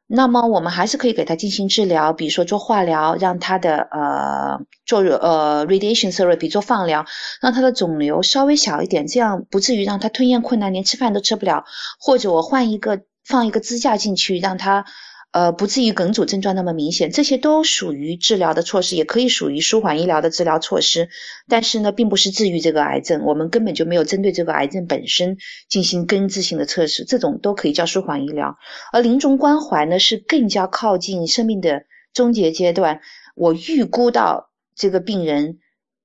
[0.07, 7.05] 那么我们还是可以给他进行治疗，比如说做化疗，让他的呃做呃 radiation therapy 做放疗，
[7.41, 11.65] 让他的肿瘤稍微小一点，这样不至于让他吞咽困难，连吃饭都吃不了。
[11.99, 13.01] 或者我换一个。
[13.27, 14.85] 放一个支架进去，让他
[15.31, 21.09] 呃不至于梗阻症状那么明显，这些都属于治疗的措施，也可以属于舒缓医疗的治疗措施。
[21.47, 25.37] 但是呢，并不是治愈这个癌症，我们根本就没有针对这个癌症本身
[25.69, 28.57] 进行根治性的测试，这种都可以叫舒缓医疗。
[28.91, 33.01] 而临终关怀呢，是更加靠近生命的终结阶段，
[33.35, 35.59] 我预估到这个病人。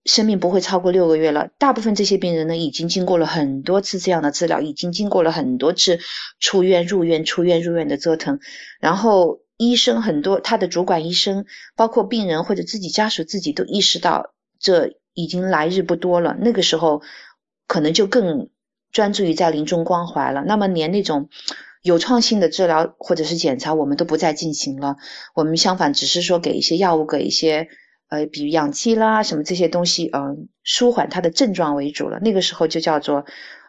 [0.05, 1.51] 生命不会超过六个月了。
[1.59, 6.01] 大部分这些病人呢，已经经过了很多次这样的治疗，已经经过了很多次
[6.41, 8.41] 出院、入院、出院、入院的折腾。
[8.81, 11.45] 然后医生很多，他的主管医生，
[11.77, 16.37] 包括病人或者自己家属自己都意识到，这已经来日不多了。
[16.41, 17.03] 那个时候，
[17.69, 18.49] 可能就更
[18.91, 20.43] 专注于在临终关怀了。
[20.45, 21.29] 那么，连那种
[21.81, 24.97] 有创性的治疗或者是检查，我们都不再进行了。
[25.35, 27.69] 我们相反，只是说给一些药物，给一些。
[28.13, 32.19] 呃，比如氧气啦，什么这些东西，嗯，舒缓他的症状为主了。
[32.21, 33.25] 那个时候就叫做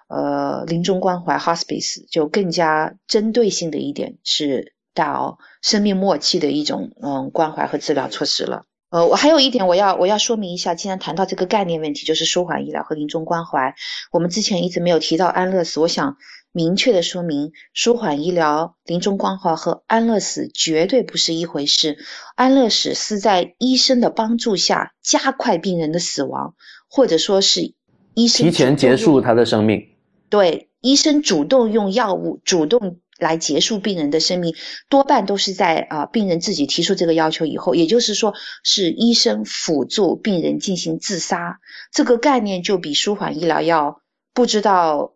[0.09, 8.65] 呃临终关怀 （hospice），就更加针对性的一点是到生命末期的一种嗯关怀和治疗措施了。
[8.89, 13.75] 呃，我还有一点我要我要说明一下，既然谈到这个概念问题，就是舒缓医疗和临终关怀，
[14.11, 16.17] 我们之前一直没有提到安乐死，我想。
[16.55, 21.97] 明确的说明，舒缓医疗、临终关怀和安乐死绝对不是一回事。
[22.35, 26.53] 安乐死是在医生的帮助下加快病人的死亡，
[26.87, 27.73] 或者说是
[28.13, 29.83] 医生提前结束他的生命。
[30.29, 34.53] 对，医生主动用药物主动来结束病人的生命，
[34.89, 41.59] 多半都是在啊病人自己提出这个要求以后，也就是说是医生辅助病人进行自杀。
[41.91, 44.01] 这个概念就比舒缓医疗要
[44.35, 45.12] 不知道。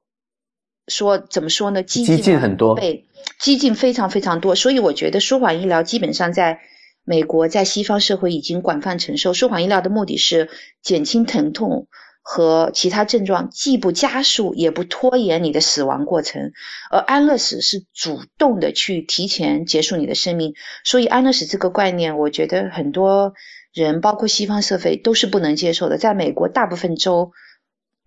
[0.87, 1.83] 说怎么说呢？
[1.83, 3.05] 激进很多，对，
[3.39, 4.55] 激进非常非常多。
[4.55, 6.61] 所以我觉得舒缓医疗基本上在
[7.03, 9.33] 美国，在西方社会已经广泛承受。
[9.33, 10.49] 舒缓医疗的目的是
[10.81, 11.87] 减轻疼痛
[12.21, 16.53] 和其他症状，既不加速也不拖延你的死亡过程。
[16.89, 20.53] 而安乐死是主动的去提前结束你的生命。
[20.85, 23.33] 所以安乐死这个概念，我觉得很多
[23.73, 25.97] 人，包括西方社会都是不能接受的。
[25.97, 27.31] 在美国，大部分州。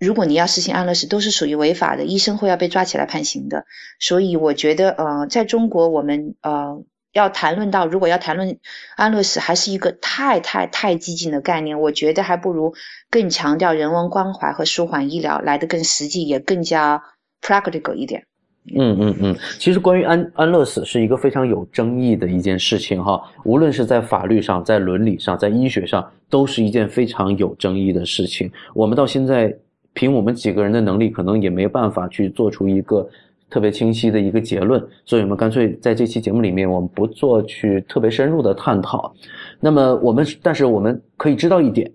[0.01, 3.66] 如果你要实行安乐死，都是属于违法的，医生会要被抓起来判刑的。
[3.98, 6.82] 所以我觉得，呃，在中国，我们呃
[7.12, 8.59] 要谈论到，如果要谈论
[8.96, 11.78] 安乐死，还是一个太太太激进的概念。
[11.78, 12.72] 我觉得还不如
[13.11, 17.03] 更强调人文关怀和舒缓医疗来的更实际，也更加
[17.42, 18.24] practical 一点。
[18.74, 28.51] 嗯嗯嗯，其实关于安安乐死是一个非常有争议的一件事情哈，无论是在法律上、在伦理上、在医学上，都是一件非常有争议的事情。
[28.72, 29.55] 我们到现在。
[29.93, 33.09] 凭我们几个人的能力，可能也没办法去做出一个
[33.49, 39.12] 特别清晰的一个结论，所以我们干脆在这期节目里面，我们不做去特别深入的探讨。
[39.59, 41.91] 那么我们，但是我们可以知道一点，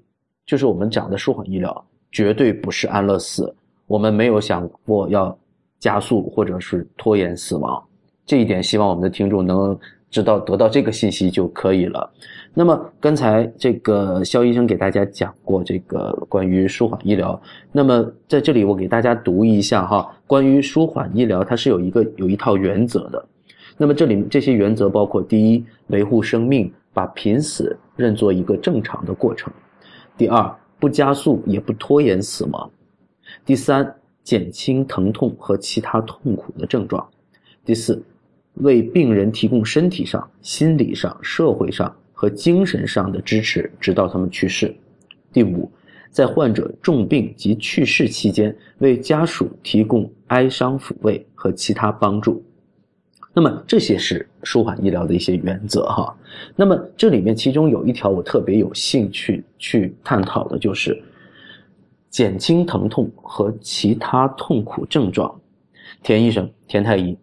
[0.45, 3.55] 就是我们讲的舒缓医疗绝对不是安乐死，
[3.87, 5.35] 我们没有想过要
[5.79, 7.81] 加速或者是拖延死亡。
[8.25, 9.77] 这一点，希望我们的听众能
[10.09, 12.11] 知道得到这个信息就可以了。
[12.57, 17.39] 那么刚才这个肖医生给大家讲过这个关于舒缓医疗，
[17.73, 23.25] 那么在这里我给大家读一下哈，关于舒缓医疗它是有一个有一套原则的。
[23.77, 29.51] 那么这里这些原则包括：第一，维护生命，把濒死认作一个正常的过程；
[30.17, 32.71] 第二，不加速也不拖延死亡；
[33.45, 37.05] 第三，减轻疼痛和其他痛苦的症状；
[37.65, 38.01] 第四，
[38.53, 41.93] 为病人提供身体上、心理上、社会上。
[42.15, 44.73] 和精神上的支持，直到他们去世。
[45.33, 45.69] 第五，
[46.09, 52.41] 在患者重病及去世期间，为家属提供哀伤抚慰和其他帮助。
[53.33, 56.17] 那么这些是舒缓医疗的一些原则哈。
[56.55, 60.97] 那么这里面其中有一条我特别有兴趣去探讨的，就是
[62.09, 65.29] 减轻疼痛和其他痛苦症状。
[66.01, 67.17] 田医生，田太医，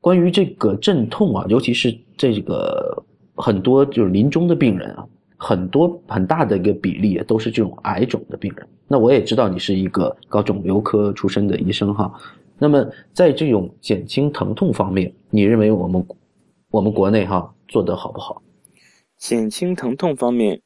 [0.00, 3.04] 关于这个镇痛啊，尤其是这个。
[3.40, 8.68] 很多就是临终的病人啊，很多很大的一个比例都是这种癌肿的病人。
[8.86, 12.12] 那我也知道你是一个搞肿瘤科出身的医生哈。
[12.58, 16.06] 那么在这种减轻疼痛方面，你认为我们
[16.70, 18.42] 我们国内哈做得好不好？
[19.16, 20.60] 减轻疼痛方面，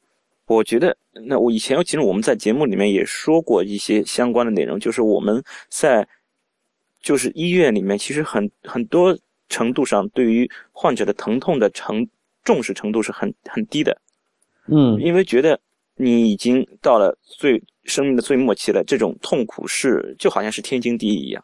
[0.46, 0.96] 我觉得
[1.26, 6.08] 那我以前其实我们在节目里面也说过一些相关的内容，就是我们在
[7.00, 9.16] 就是医院里面其实很很多
[9.48, 12.08] 程度上对于患者的疼痛的程。
[12.44, 13.96] 重视程度是很很低的，
[14.68, 15.58] 嗯，因为觉得
[15.96, 21.42] 你已经到了最生命的最末期了，这种痛苦是就好像是天经地义一样。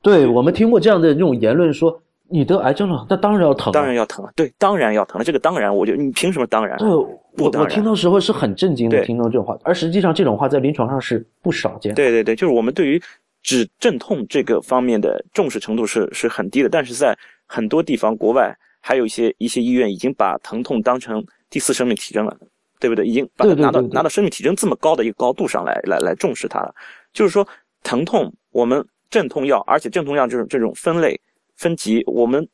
[0.00, 5.24] 对我们听过这样的这种言论，说你得癌症了，那当然要疼，当然要疼啊，对，当然要疼了。
[5.24, 6.76] 这个当然，我就你凭什么当然？
[6.78, 11.94] 对，我我听到时候是很震惊的，听到这种话，而实际上这种话在临床上是不少见。
[11.94, 13.00] 对对对，就是我们对于
[13.42, 18.56] 止镇痛这个方面的重视程度是是很低的，但是在很多地方国外。
[18.84, 22.36] 还有一些一些医院已经把疼痛当成第四生命体征了，
[22.80, 23.06] 对不对？
[23.06, 26.74] 已经把它拿到拿到生命体征这么高的一个高度上来来来重视它了。
[27.12, 27.46] 就是说，
[27.84, 31.18] 疼痛我们镇痛药，而且镇痛药这种这种分类
[31.54, 32.46] 分级，我们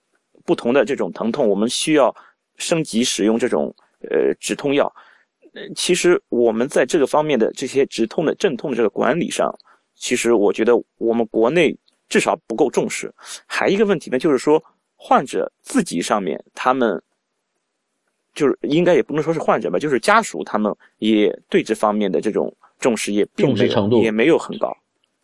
[0.44, 2.14] 不同的这种疼痛，我们需要
[2.56, 4.92] 升级使用这种呃止痛药。
[5.74, 9.50] 其实我们在这个方面的这些止痛的镇痛的这个管理上，
[9.94, 11.74] 其实我觉得我们国内
[12.06, 13.10] 至少不够重视。
[13.46, 14.62] 还一个问题呢，就是说。
[15.00, 17.00] 患者自己上面，他们
[18.34, 24.76] 就是应该也不能说是患者吧，就是家属，他们也对这方面的这种重视也重视程度也没有很高，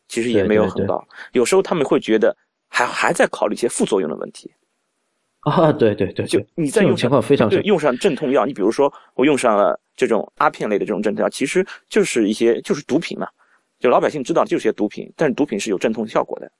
[0.06, 1.04] 其实也没有很高。
[1.32, 2.34] 有时候他们会觉得
[2.68, 4.50] 还还在考虑一些副作用的问题
[5.40, 13.28] 啊，对对对，就你在用情况非常对用上镇痛药，你比如说我用上了这种阿片类的这种镇痛药，其实就是一些就是毒品嘛，
[13.78, 16.50] 就老百姓知道就是些毒品，但是毒品是有镇痛效果的。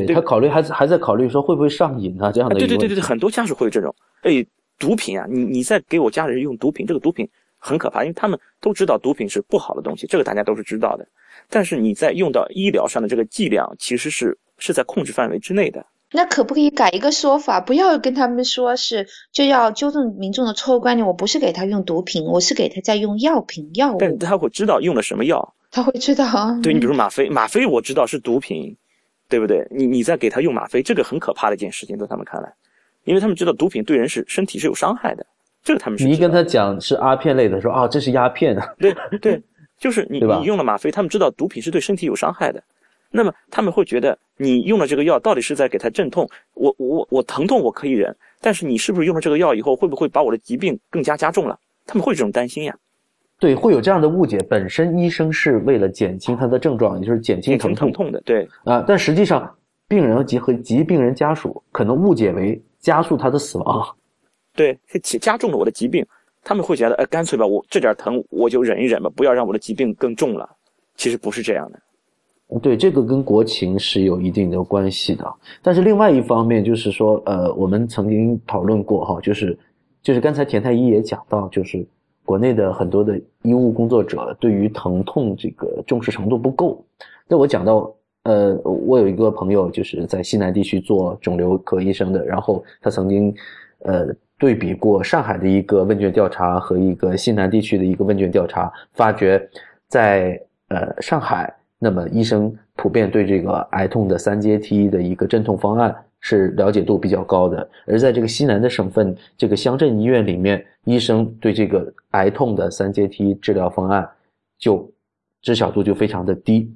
[0.00, 4.44] 对他考虑还还在考虑说会不会上瘾啊这样的对对对对对，很多家属会有这种哎
[4.78, 7.28] 毒品啊，你你在给我家人用毒品，这个毒品
[7.58, 11.06] 很可怕，因为他们都知道毒品是不好的东西，这个大家都是知道的。
[11.48, 15.84] 但是你在用到医疗上的这个剂量，其实是是在控制范围之内的。
[16.14, 21.06] 那可不可以改一个说法，不要跟他们说是就要纠正民众的错误观念？
[21.06, 23.98] 我不是给他用毒品，我是给他在用药品药物。
[23.98, 26.26] 但他会知道用了什么药，他会知道。
[26.62, 28.76] 对你比如吗啡，吗啡我知道是毒品。
[29.32, 29.66] 对不对？
[29.70, 32.52] 你你在给他用吗啡，这个很可怕的一件事情，在他们看来，
[33.04, 35.24] 因为他们知道毒品对人是身体是有伤害的，
[35.64, 36.04] 这个他们是。
[36.04, 38.74] 你一跟他讲是阿片类的，说啊这是鸦片啊。
[38.78, 39.42] 对对，
[39.80, 42.62] 就是你你用了吗啡，他们知道毒品是对身体有伤害的，
[43.10, 51.58] 那么他们会觉得你用了这个药到底是在给他镇痛，我我我疼痛我可以忍，但是你是不是用了这个药以后会不会把我的疾病更加加重了？
[51.86, 52.76] 他们会这种担心呀。
[53.42, 54.38] 对，会有这样的误解。
[54.48, 58.22] 本身医生是为了减轻他的症状，也就是减轻疼痛的。
[58.24, 59.52] 对啊，但实际上，
[59.88, 63.84] 病人及和及病人家属可能误解为加速他的死亡。
[64.54, 66.06] 对，加加重了我的疾病，
[66.44, 70.48] 他们会觉得，哎，干脆吧，我这点疼我就忍一忍吧，不要让我的疾病更重了。
[70.94, 72.60] 其实不是这样的。
[72.60, 75.34] 对，这个跟国情是有一定的关系的。
[75.60, 79.58] 但是另外一方面就是说，呃，我们曾经讨论过哈，就是
[80.00, 81.84] 就是刚才田太医也讲到，就是。
[82.32, 86.82] 国内的很多的医务工作者对于疼痛这个重视程度不够。
[87.28, 93.34] 那我讲到，呃，我有一个朋友就是在西南地区做肿瘤科医生的，然后他曾经，
[93.80, 94.06] 呃，
[94.38, 99.46] 对比过上海的一个问卷调查和一个西南地区的一个问卷调查，发觉，
[99.88, 105.94] 在呃上海，那么医生普遍对这个癌痛的三阶梯的一个镇痛方案。
[106.24, 114.08] 是了解度比较高的，而在这个西南的省份，这个乡镇医院里面，医生对这个癌痛的三阶梯治疗方案
[114.56, 114.88] 就
[115.42, 116.72] 知晓度就非常的低，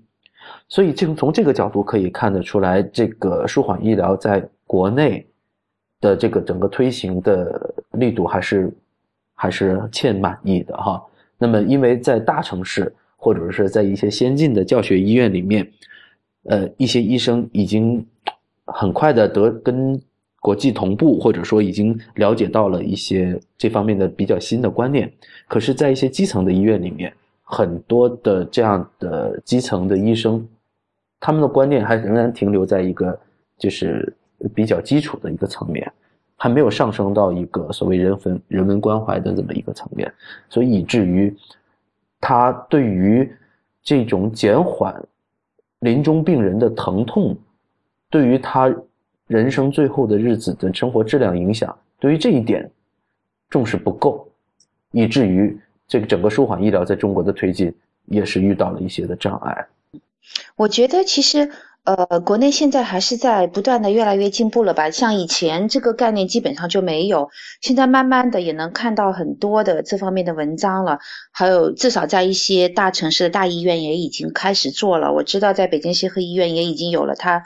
[0.68, 5.24] 所以这从这个角度可以看得出来，这个舒缓医疗在国内
[6.01, 8.76] 的这个整个推行的力度还是
[9.34, 11.01] 还是欠满意的哈。
[11.38, 15.70] 那么，因为在大城市或者是在一些先进的教学医院里面，
[16.47, 18.05] 呃，一些医生已经
[18.66, 20.00] 很快的得跟
[20.40, 25.12] 国际同步，或者说已经了解到了一些这方面的比较新的观念。
[25.48, 27.12] 可是，在一些基层的医院里面，
[27.42, 30.46] 很多的这样的基层的医生，
[31.18, 33.18] 他们的观念还仍然停留在一个
[33.58, 34.14] 就是
[34.54, 35.90] 比较基础的一个层面。
[36.38, 40.12] 还没有上升到一个所谓人文人文关怀的这么一个层面，
[40.50, 41.34] 所以以至于
[42.20, 43.26] 他对于
[43.82, 44.94] 这种减缓
[45.80, 47.34] 临终病人的疼痛，
[48.16, 48.74] 对于他
[49.26, 52.70] 人生最后的日子的生活质量影响，对于这一点
[53.50, 54.26] 重视不够，
[54.92, 55.54] 以至于
[55.86, 57.74] 这个整个舒缓医疗在中国的推进
[58.06, 59.66] 也是遇到了一些的障碍。
[60.56, 61.50] 我觉得其实。
[61.86, 64.90] 呃，国内现在还是在不断的越来越进步了吧？
[64.90, 70.98] 像以前这个概念基本上就没有，现在慢慢的也能看到很多的这方面的文章了。
[71.30, 75.12] 还有至少在一些大城市的大医院也已经开始做了。
[75.12, 77.44] 我知道在北京协和医院也已经有了，他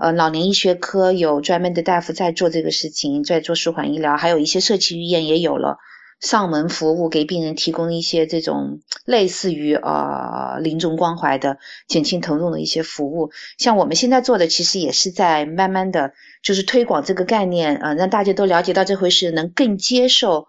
[0.00, 5.78] 呃老年医学科有专门的大夫在做这个事情，在做舒缓医疗，还有一些社区医院也有了。
[6.20, 11.56] 上门服务给病人提供一些这种类似于呃临终关怀的
[11.88, 20.48] 减轻疼痛的一些服务，像我们现在做的其实也是在慢慢的就是推广这个概念，呃让大家都了解到这回事，能更接受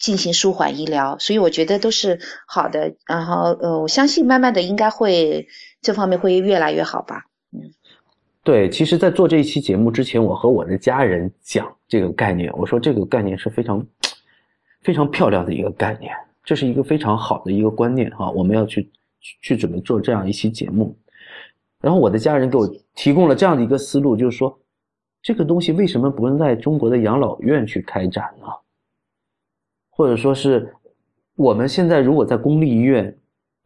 [0.00, 2.94] 进行舒缓医疗，所以我觉得都是好的。
[3.06, 5.48] 然后呃我相信慢慢的应该会
[5.82, 7.24] 这方面会越来越好吧。
[8.44, 13.84] 对，其实，在做这一期节目之前，我和我的家人讲这个概念，我说这个概念是非常。
[14.82, 16.12] 非常漂亮的一个概念，
[16.44, 18.92] 这是一个非常好的一个观念哈，我们要去
[19.40, 20.94] 去准备做这样一期节目。
[21.80, 24.60] 然后我的家人给我提供了这样的一个思路，就是说，
[25.22, 28.46] 这个东西为什么不能在中国的养老院去开展呢？
[29.88, 30.74] 或者说是
[31.34, 33.16] 我们现在如果在公立医院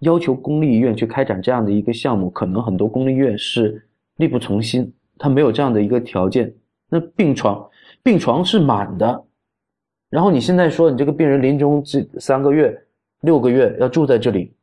[0.03, 3.88] 要求公立医院去开展这样的一个项目，可能很多公立医院是
[4.19, 6.55] 力不从心，他没有这样的一个条件。
[6.89, 7.69] 那病床
[8.03, 9.25] 病床是满的。
[10.11, 12.75] 然后你现在说你这个病人临终这三个月、
[13.21, 14.55] 六个月要住在这里，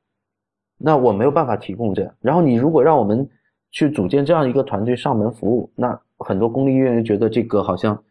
[0.77, 2.15] 那我没有办法提供这样。
[2.21, 3.29] 然后你如果让我们
[3.71, 8.01] 去组建这样一个团队上门服务，那很多公立医院觉得这个好像，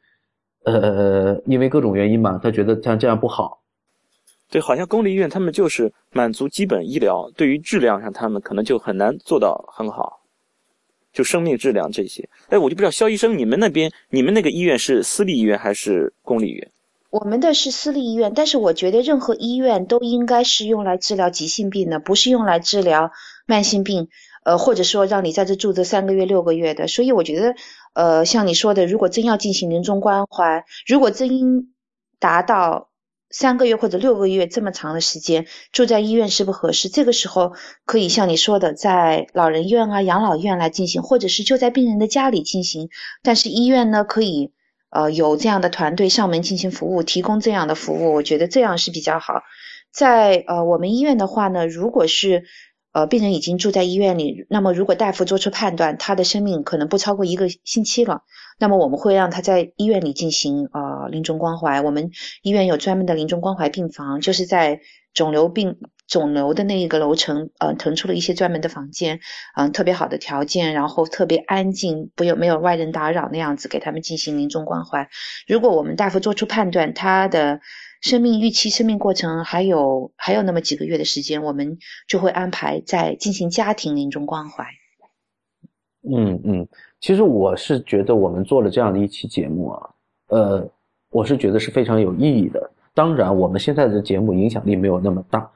[0.64, 3.60] 呃，因为各种原因嘛，他觉得像这样不好。
[4.48, 10.20] 对，好像公立医院他们就是满足基本医疗，对于质量上他们可能就很难做到很好，
[11.14, 12.28] 就生命质量这些。
[12.48, 16.70] 哎，我就不知道肖医生，你们那边你们那个医院是私立医院还是公立医院？
[17.08, 23.12] 我们的是私立医院，但是我觉得任何医院都应该是用来治疗急性病的，不是用来治疗
[23.46, 24.08] 慢性病，
[24.44, 26.88] 呃，或者说让你在这住这三个月、六个月的。
[26.88, 27.54] 所以我觉得，
[27.94, 31.72] 呃，像你说的，如果真要进行临终关怀，如果真
[32.18, 32.88] 达到
[33.34, 36.88] 三个月或者六个月这么长的时间，住在医院是不合适。
[36.88, 37.52] 这个时候
[37.84, 42.88] 可以像你说的，在老人院啊、养老院来进行，或者是就在病人的家里进行。
[43.22, 44.52] 但是医院呢，可以。
[44.96, 49.42] 呃，有这样的团队上门进行服务，提供这样的服务，我觉得这样是比较好。
[49.90, 52.44] 在呃我们医院的话呢，如果是
[52.92, 58.22] 呃病人已经住在医院里，那么如果大夫做出判断，他的生命可能不超过一个星期了，
[58.58, 61.80] 那么我们会让他在医院里进行呃临终关怀。
[61.80, 62.10] 我们
[62.42, 64.80] 医院有专门的临终关怀病房，就是在
[65.12, 65.78] 肿瘤病。
[66.06, 69.20] 肿瘤的那一个楼层，呃，腾出了一些专门的房间，
[69.56, 75.08] 嗯，特别好的条件，然后特别安静，不有没有外人打扰那样子，给他们进行临终关怀。
[75.46, 77.62] 如果我们大夫做出判断，他的
[78.02, 84.66] 生命预期、生命过程还有还有那么几个月的时间，我们就会安排在进行家庭临终关怀。
[86.06, 86.68] 嗯嗯，
[87.04, 89.90] 其实我是觉得我们做了这样的一期节目啊，
[90.28, 90.66] 呃，
[91.10, 92.70] 我是觉得是非常有意义的。
[92.94, 95.50] 当然，我们现在的节目影响力没有那么大。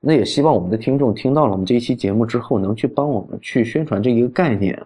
[0.00, 4.78] 那也希望我们的听众听到了我们这一期节目之后，能去帮我们去宣传这一个概念。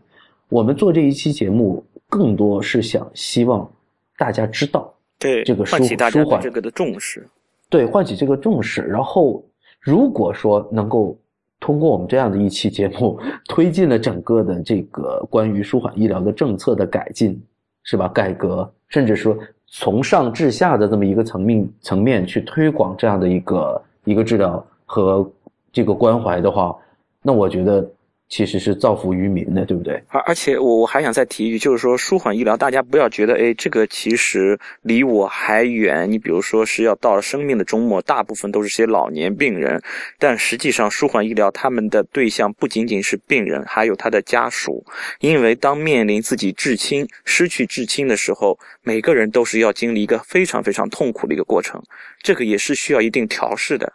[0.48, 3.68] 我们做这一期节目，更多是想希望
[4.16, 7.28] 大家知道，对这个舒舒缓这个的重视，
[7.68, 8.80] 对唤起这个重视。
[8.82, 9.44] 然后，
[9.80, 11.18] 如果说能够
[11.66, 13.18] 通过我们这样的一期节目，
[13.48, 17.42] 推进了整个的这个关于舒缓医疗的政策的改进，
[17.82, 18.06] 是吧？
[18.06, 19.36] 改革，甚至说
[19.66, 24.64] 从上至下的这么一个层面层面去推广这样的一个一个治疗。
[24.88, 25.28] 和
[25.72, 26.76] 这个关怀的话，
[27.20, 27.84] 那我觉得
[28.28, 30.02] 其实是造福于民的，对不对？
[30.08, 36.10] 而而且我我还想再提一句，就是说舒缓医疗，大家不要觉得，哎，这个其实离我还远。
[36.10, 39.80] 你比如说是要到了生命的终末，大部分都是些老年病人，
[40.18, 44.84] 但实际上舒缓医疗他们的对象不仅仅是病人，还有他的家属。
[45.20, 51.80] 因为当面临自己至亲失去至亲的时候，每个人都是要经历一个非常非常痛苦的一个过程，
[52.22, 53.92] 这个也是需要一定调试的。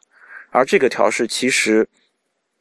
[0.52, 1.86] 而这个调试其实。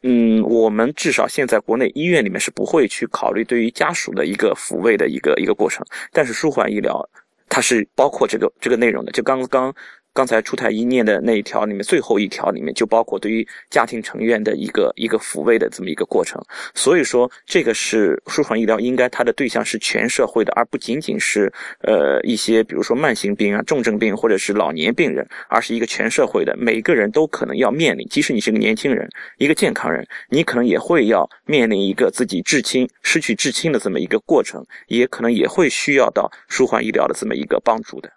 [0.02, 7.09] 嗯，我们至少现在国内医院里面是不会去考虑对于家属的一个抚慰的一个一个过程，但是舒缓医疗
[7.48, 9.74] 它是包括这个这个内容的，就刚刚。
[10.12, 16.43] 刚才出台医念的那一条里面，最后一条里面就包括对于家庭成员的一个一个抚慰的这么一个过程。
[16.74, 28.07] 所以说，这个是舒缓医疗应该它的对象是全社会的，而不仅仅是呃一些比如说慢性病啊、重症病或者是老年病人，而是一个全社会的，每个人都可能要面临。
[28.09, 29.09] 即使你是个年轻人、
[29.39, 38.11] 一个健康人，你可能也会要面临一个自己至亲失去至亲的这么一个过程，也可能也会需要到舒缓医疗的这么一个帮助的。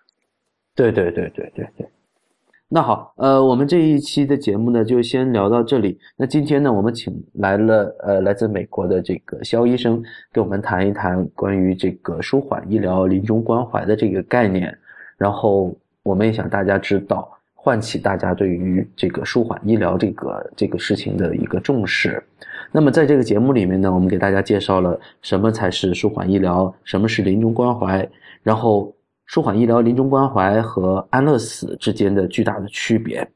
[0.75, 1.87] 对对对对对对，
[2.67, 5.99] 那好，呃，我们这一期的节目呢，就先聊到这里。
[6.17, 14.75] 那今天呢，我们请来了呃来自美国的这个肖医生，给我们谈一谈关于这个舒缓医疗、临终关怀的这个概念。
[15.15, 15.71] 然后，
[16.01, 22.21] 我们也想大家知道，唤起大家对于这个舒缓医疗这个这个事情的一个重视。
[22.71, 28.09] 那么，在这个节目里面呢，我们给大家介绍了什么才是舒缓医疗，什么是临终关怀，
[28.41, 28.92] 然后。
[29.25, 33.27] 舒缓医疗、临终关怀和安乐死之间的巨大的区别。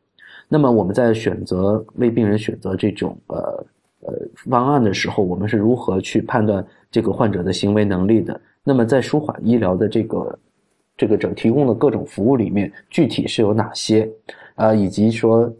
[0.48, 3.66] 那么我们在选择为病人选择这种呃
[4.02, 4.14] 呃
[4.50, 8.40] 方案的时候，我们是如何去判断这个患者的行为能力的？
[8.64, 10.40] 那么在舒缓医疗的这个
[10.96, 14.10] 这个整提供的各种服务里面，具体是有哪些？
[14.56, 15.52] 呃，以及说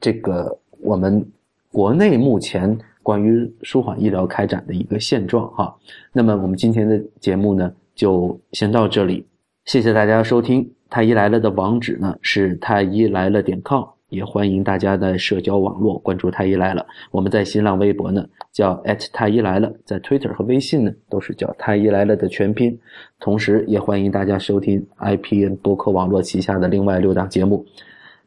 [0.00, 1.24] 这个我们
[1.72, 5.74] 国内目前关于舒缓医疗开展的一个现状哈。
[6.12, 9.26] 那么我们今天的节目呢，就先到这里。
[9.66, 16.86] 谢谢大家收听太医来了的网址呢是太医来了点 com，也欢迎大家在社交网络关注太医来了。
[17.10, 18.80] 我们在新浪微博呢叫
[19.12, 22.78] 太医来了，在 Twitter 和微信呢都是叫太医来了的全拼。
[23.18, 27.66] 同时也欢迎大家收听 IPN 博客网络旗下的另外六档节目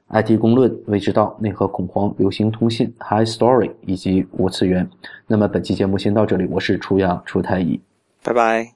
[0.10, 4.90] ：IT 公论、未知道、内核恐慌、流行通信、High Story 以及无次元。
[5.26, 7.80] 那么本期节目先到这里，我是初阳初太医，
[8.26, 8.74] 拜拜，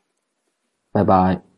[0.94, 1.53] 拜拜。